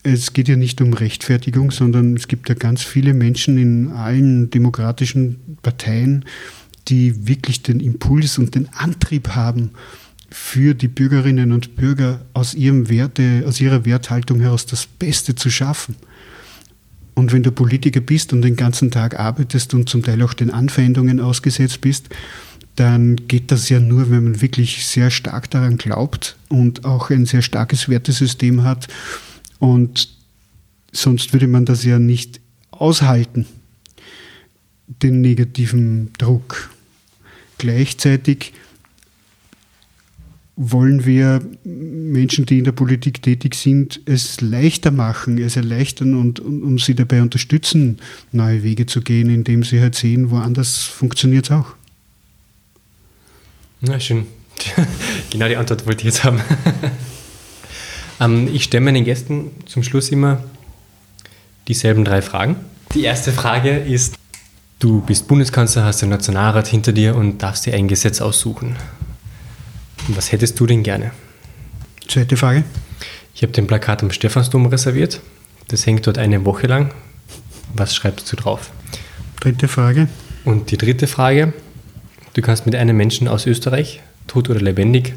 es 0.03 0.33
geht 0.33 0.49
ja 0.49 0.57
nicht 0.57 0.81
um 0.81 0.91
Rechtfertigung, 0.91 1.71
sondern 1.71 2.17
es 2.17 2.27
gibt 2.27 2.49
ja 2.49 2.55
ganz 2.55 2.83
viele 2.83 3.13
Menschen 3.13 3.57
in 3.57 3.91
allen 3.91 4.49
demokratischen 4.49 5.57
Parteien, 5.61 6.25
die 6.87 7.27
wirklich 7.27 7.61
den 7.61 7.79
Impuls 7.79 8.37
und 8.37 8.55
den 8.55 8.69
Antrieb 8.73 9.29
haben, 9.29 9.71
für 10.31 10.73
die 10.75 10.87
Bürgerinnen 10.87 11.51
und 11.51 11.75
Bürger 11.75 12.21
aus, 12.33 12.53
ihrem 12.53 12.89
Werte, 12.89 13.43
aus 13.47 13.59
ihrer 13.59 13.85
Werthaltung 13.85 14.39
heraus 14.39 14.65
das 14.65 14.85
Beste 14.85 15.35
zu 15.35 15.49
schaffen. 15.49 15.95
Und 17.15 17.33
wenn 17.33 17.43
du 17.43 17.51
Politiker 17.51 17.99
bist 17.99 18.31
und 18.31 18.43
den 18.43 18.55
ganzen 18.55 18.91
Tag 18.91 19.19
arbeitest 19.19 19.73
und 19.73 19.89
zum 19.89 20.03
Teil 20.03 20.21
auch 20.21 20.33
den 20.33 20.51
Anfeindungen 20.51 21.19
ausgesetzt 21.19 21.81
bist, 21.81 22.09
dann 22.75 23.17
geht 23.27 23.51
das 23.51 23.67
ja 23.67 23.79
nur, 23.79 24.09
wenn 24.09 24.23
man 24.23 24.41
wirklich 24.41 24.85
sehr 24.85 25.11
stark 25.11 25.49
daran 25.49 25.77
glaubt 25.77 26.37
und 26.47 26.85
auch 26.85 27.09
ein 27.09 27.25
sehr 27.25 27.41
starkes 27.41 27.89
Wertesystem 27.89 28.63
hat. 28.63 28.87
Und 29.57 30.09
sonst 30.93 31.33
würde 31.33 31.47
man 31.47 31.65
das 31.65 31.83
ja 31.83 31.99
nicht 31.99 32.39
aushalten, 32.71 33.47
den 34.89 35.21
negativen 35.21 36.11
Druck. 36.17 36.69
Gleichzeitig 37.57 38.53
wollen 40.61 41.05
wir 41.05 41.41
Menschen, 41.63 42.45
die 42.45 42.57
in 42.57 42.65
der 42.65 42.73
Politik 42.73 43.21
tätig 43.21 43.55
sind, 43.55 44.01
es 44.05 44.41
leichter 44.41 44.91
machen, 44.91 45.37
es 45.37 45.55
erleichtern 45.55 46.15
und, 46.15 46.41
und, 46.41 46.63
und 46.63 46.81
sie 46.81 46.95
dabei 46.95 47.21
unterstützen, 47.21 47.99
neue 48.33 48.61
Wege 48.61 48.85
zu 48.85 48.99
gehen, 48.99 49.29
indem 49.29 49.63
sie 49.63 49.79
halt 49.79 49.95
sehen, 49.95 50.31
woanders 50.31 50.83
funktioniert 50.83 51.45
es 51.45 51.51
auch. 51.51 51.67
Na 53.79 53.99
schön. 54.01 54.27
genau 55.29 55.47
die 55.47 55.55
Antwort 55.55 55.85
wollte 55.85 56.01
ich 56.01 56.07
jetzt 56.07 56.25
haben. 56.25 56.41
ähm, 58.19 58.49
ich 58.53 58.65
stelle 58.65 58.83
meinen 58.83 59.05
Gästen 59.05 59.51
zum 59.65 59.83
Schluss 59.83 60.09
immer 60.09 60.43
dieselben 61.69 62.03
drei 62.03 62.21
Fragen. 62.21 62.57
Die 62.93 63.03
erste 63.03 63.31
Frage 63.31 63.77
ist, 63.77 64.15
du 64.79 65.01
bist 65.01 65.27
Bundeskanzler, 65.27 65.83
hast 65.83 66.01
den 66.01 66.09
Nationalrat 66.09 66.67
hinter 66.67 66.93
dir 66.93 67.15
und 67.15 67.39
darfst 67.43 67.65
dir 67.65 67.73
ein 67.73 67.87
Gesetz 67.87 68.21
aussuchen. 68.21 68.77
Was 70.07 70.31
hättest 70.31 70.59
du 70.59 70.65
denn 70.65 70.83
gerne? 70.83 71.11
Zweite 72.07 72.37
Frage. 72.37 72.63
Ich 73.35 73.43
habe 73.43 73.51
den 73.53 73.67
Plakat 73.67 74.01
am 74.01 74.11
Stephansdom 74.11 74.65
reserviert. 74.65 75.21
Das 75.67 75.85
hängt 75.85 76.07
dort 76.07 76.17
eine 76.17 76.43
Woche 76.45 76.67
lang. 76.67 76.91
Was 77.75 77.93
schreibst 77.93 78.31
du 78.31 78.35
drauf? 78.35 78.71
Dritte 79.39 79.67
Frage. 79.67 80.07
Und 80.45 80.71
die 80.71 80.77
dritte 80.77 81.05
Frage. 81.05 81.53
Du 82.33 82.41
kannst 82.41 82.65
mit 82.65 82.75
einem 82.75 82.97
Menschen 82.97 83.27
aus 83.27 83.45
Österreich, 83.45 84.01
tot 84.27 84.49
oder 84.49 84.61
lebendig, 84.61 85.13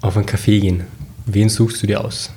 auf 0.00 0.16
einen 0.16 0.26
Café 0.26 0.60
gehen. 0.60 0.84
Wen 1.26 1.48
suchst 1.48 1.82
du 1.82 1.86
dir 1.86 2.04
aus? 2.04 2.30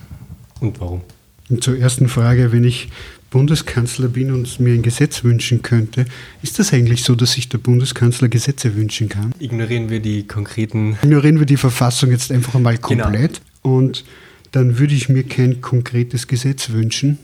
Und 0.60 0.80
warum? 0.80 1.02
Und 1.50 1.64
zur 1.64 1.78
ersten 1.78 2.08
Frage, 2.08 2.52
wenn 2.52 2.64
ich 2.64 2.90
Bundeskanzler 3.34 4.10
bin 4.10 4.32
und 4.32 4.60
mir 4.60 4.76
ein 4.76 4.84
Gesetz 4.84 5.24
wünschen 5.24 5.64
könnte, 5.64 6.06
ist 6.44 6.60
das 6.60 6.72
eigentlich 6.72 7.04
so, 7.04 7.16
dass 7.16 7.32
sich 7.32 7.50
der 7.50 7.58
Bundeskanzler 7.58 8.30
Gesetze 8.30 8.76
wünschen 8.76 9.10
kann? 9.10 9.34
Ignorieren 9.40 9.90
wir 9.90 10.00
die 10.00 10.28
konkreten. 10.28 11.00
Ignorieren 11.02 11.40
wir 11.40 11.48
die 11.48 11.58
Verfassung 11.58 12.12
jetzt 12.12 12.32
einfach 12.32 12.60
mal 12.60 12.78
genau. 12.78 13.06
komplett. 13.06 13.42
Genau. 13.64 13.78
Und 13.78 14.06
dann 14.52 14.78
würde 14.78 14.94
ich 14.94 15.10
mir 15.10 15.24
kein 15.24 15.62
konkretes 15.62 16.28
Gesetz 16.28 16.70
wünschen, 16.70 17.18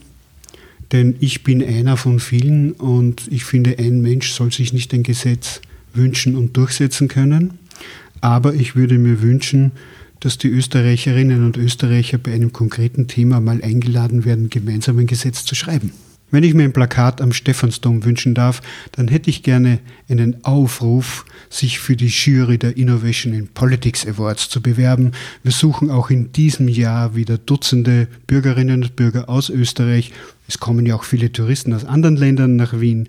denn 0.90 1.14
ich 1.20 1.44
bin 1.44 1.62
einer 1.62 1.96
von 1.96 2.18
vielen 2.18 2.72
und 2.72 3.28
ich 3.30 3.44
finde, 3.44 3.78
ein 3.78 4.00
Mensch 4.00 4.32
soll 4.32 4.50
sich 4.50 4.72
nicht 4.72 4.92
ein 4.92 5.04
Gesetz 5.04 5.60
wünschen 5.94 6.34
und 6.34 6.56
durchsetzen 6.56 7.06
können. 7.06 7.60
Aber 8.20 8.54
ich 8.54 8.74
würde 8.74 8.98
mir 8.98 9.22
wünschen, 9.22 9.70
dass 10.20 10.38
die 10.38 10.48
Österreicherinnen 10.48 11.44
und 11.44 11.56
Österreicher 11.56 12.18
bei 12.18 12.32
einem 12.32 12.52
konkreten 12.52 13.08
Thema 13.08 13.40
mal 13.40 13.62
eingeladen 13.62 14.24
werden, 14.24 14.50
gemeinsam 14.50 14.98
ein 14.98 15.06
Gesetz 15.06 15.44
zu 15.44 15.54
schreiben. 15.54 15.92
Wenn 16.30 16.44
ich 16.44 16.54
mir 16.54 16.62
ein 16.62 16.72
Plakat 16.72 17.20
am 17.20 17.32
Stephansdom 17.32 18.04
wünschen 18.04 18.34
darf, 18.34 18.62
dann 18.92 19.08
hätte 19.08 19.30
ich 19.30 19.42
gerne 19.42 19.80
einen 20.08 20.44
Aufruf, 20.44 21.24
sich 21.48 21.80
für 21.80 21.96
die 21.96 22.06
Jury 22.06 22.56
der 22.56 22.76
Innovation 22.76 23.34
in 23.34 23.48
Politics 23.48 24.06
Awards 24.06 24.48
zu 24.48 24.62
bewerben. 24.62 25.10
Wir 25.42 25.50
suchen 25.50 25.90
auch 25.90 26.08
in 26.10 26.30
diesem 26.32 26.68
Jahr 26.68 27.16
wieder 27.16 27.36
Dutzende 27.36 28.06
Bürgerinnen 28.28 28.84
und 28.84 28.94
Bürger 28.94 29.28
aus 29.28 29.50
Österreich. 29.50 30.12
Es 30.46 30.60
kommen 30.60 30.86
ja 30.86 30.94
auch 30.94 31.04
viele 31.04 31.32
Touristen 31.32 31.72
aus 31.72 31.84
anderen 31.84 32.16
Ländern 32.16 32.54
nach 32.54 32.78
Wien. 32.78 33.08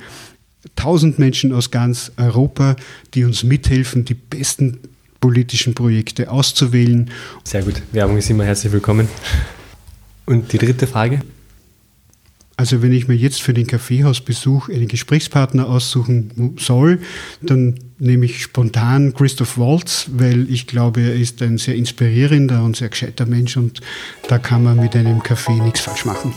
Tausend 0.76 1.20
Menschen 1.20 1.54
aus 1.54 1.70
ganz 1.70 2.12
Europa, 2.18 2.76
die 3.14 3.24
uns 3.24 3.44
mithelfen, 3.44 4.04
die 4.04 4.16
besten 4.16 4.80
politischen 5.22 5.74
Projekte 5.74 6.30
auszuwählen. 6.30 7.10
Sehr 7.46 7.62
gut, 7.64 7.82
Werbung 7.94 8.18
ist 8.18 8.30
immer 8.30 8.44
herzlich 8.44 8.74
willkommen. 8.74 9.08
Und 10.26 10.52
die 10.52 10.58
dritte 10.58 10.88
Frage? 10.88 11.22
Also 12.58 12.84
wenn 12.84 12.92
ich 12.92 13.08
mir 13.08 13.16
jetzt 13.16 13.42
für 13.42 13.54
den 13.54 13.66
Kaffeehausbesuch 13.66 14.70
einen 14.70 14.88
Gesprächspartner 14.88 15.68
aussuchen 15.68 16.56
soll, 16.60 17.00
dann 17.42 17.80
nehme 17.98 18.26
ich 18.26 18.44
spontan 18.44 19.16
Christoph 19.16 19.58
Waltz, 19.58 20.08
weil 20.14 20.48
ich 20.48 20.68
glaube, 20.68 21.02
er 21.02 21.16
ist 21.16 21.42
ein 21.42 21.58
sehr 21.58 21.76
inspirierender 21.76 22.64
und 22.64 22.76
sehr 22.76 22.90
gescheiter 22.90 23.26
Mensch 23.26 23.58
und 23.58 23.82
da 24.28 24.38
kann 24.38 24.64
man 24.64 24.80
mit 24.80 24.96
einem 24.96 25.24
Kaffee 25.24 25.54
nichts 25.54 25.80
falsch 25.80 26.06
machen. 26.06 26.36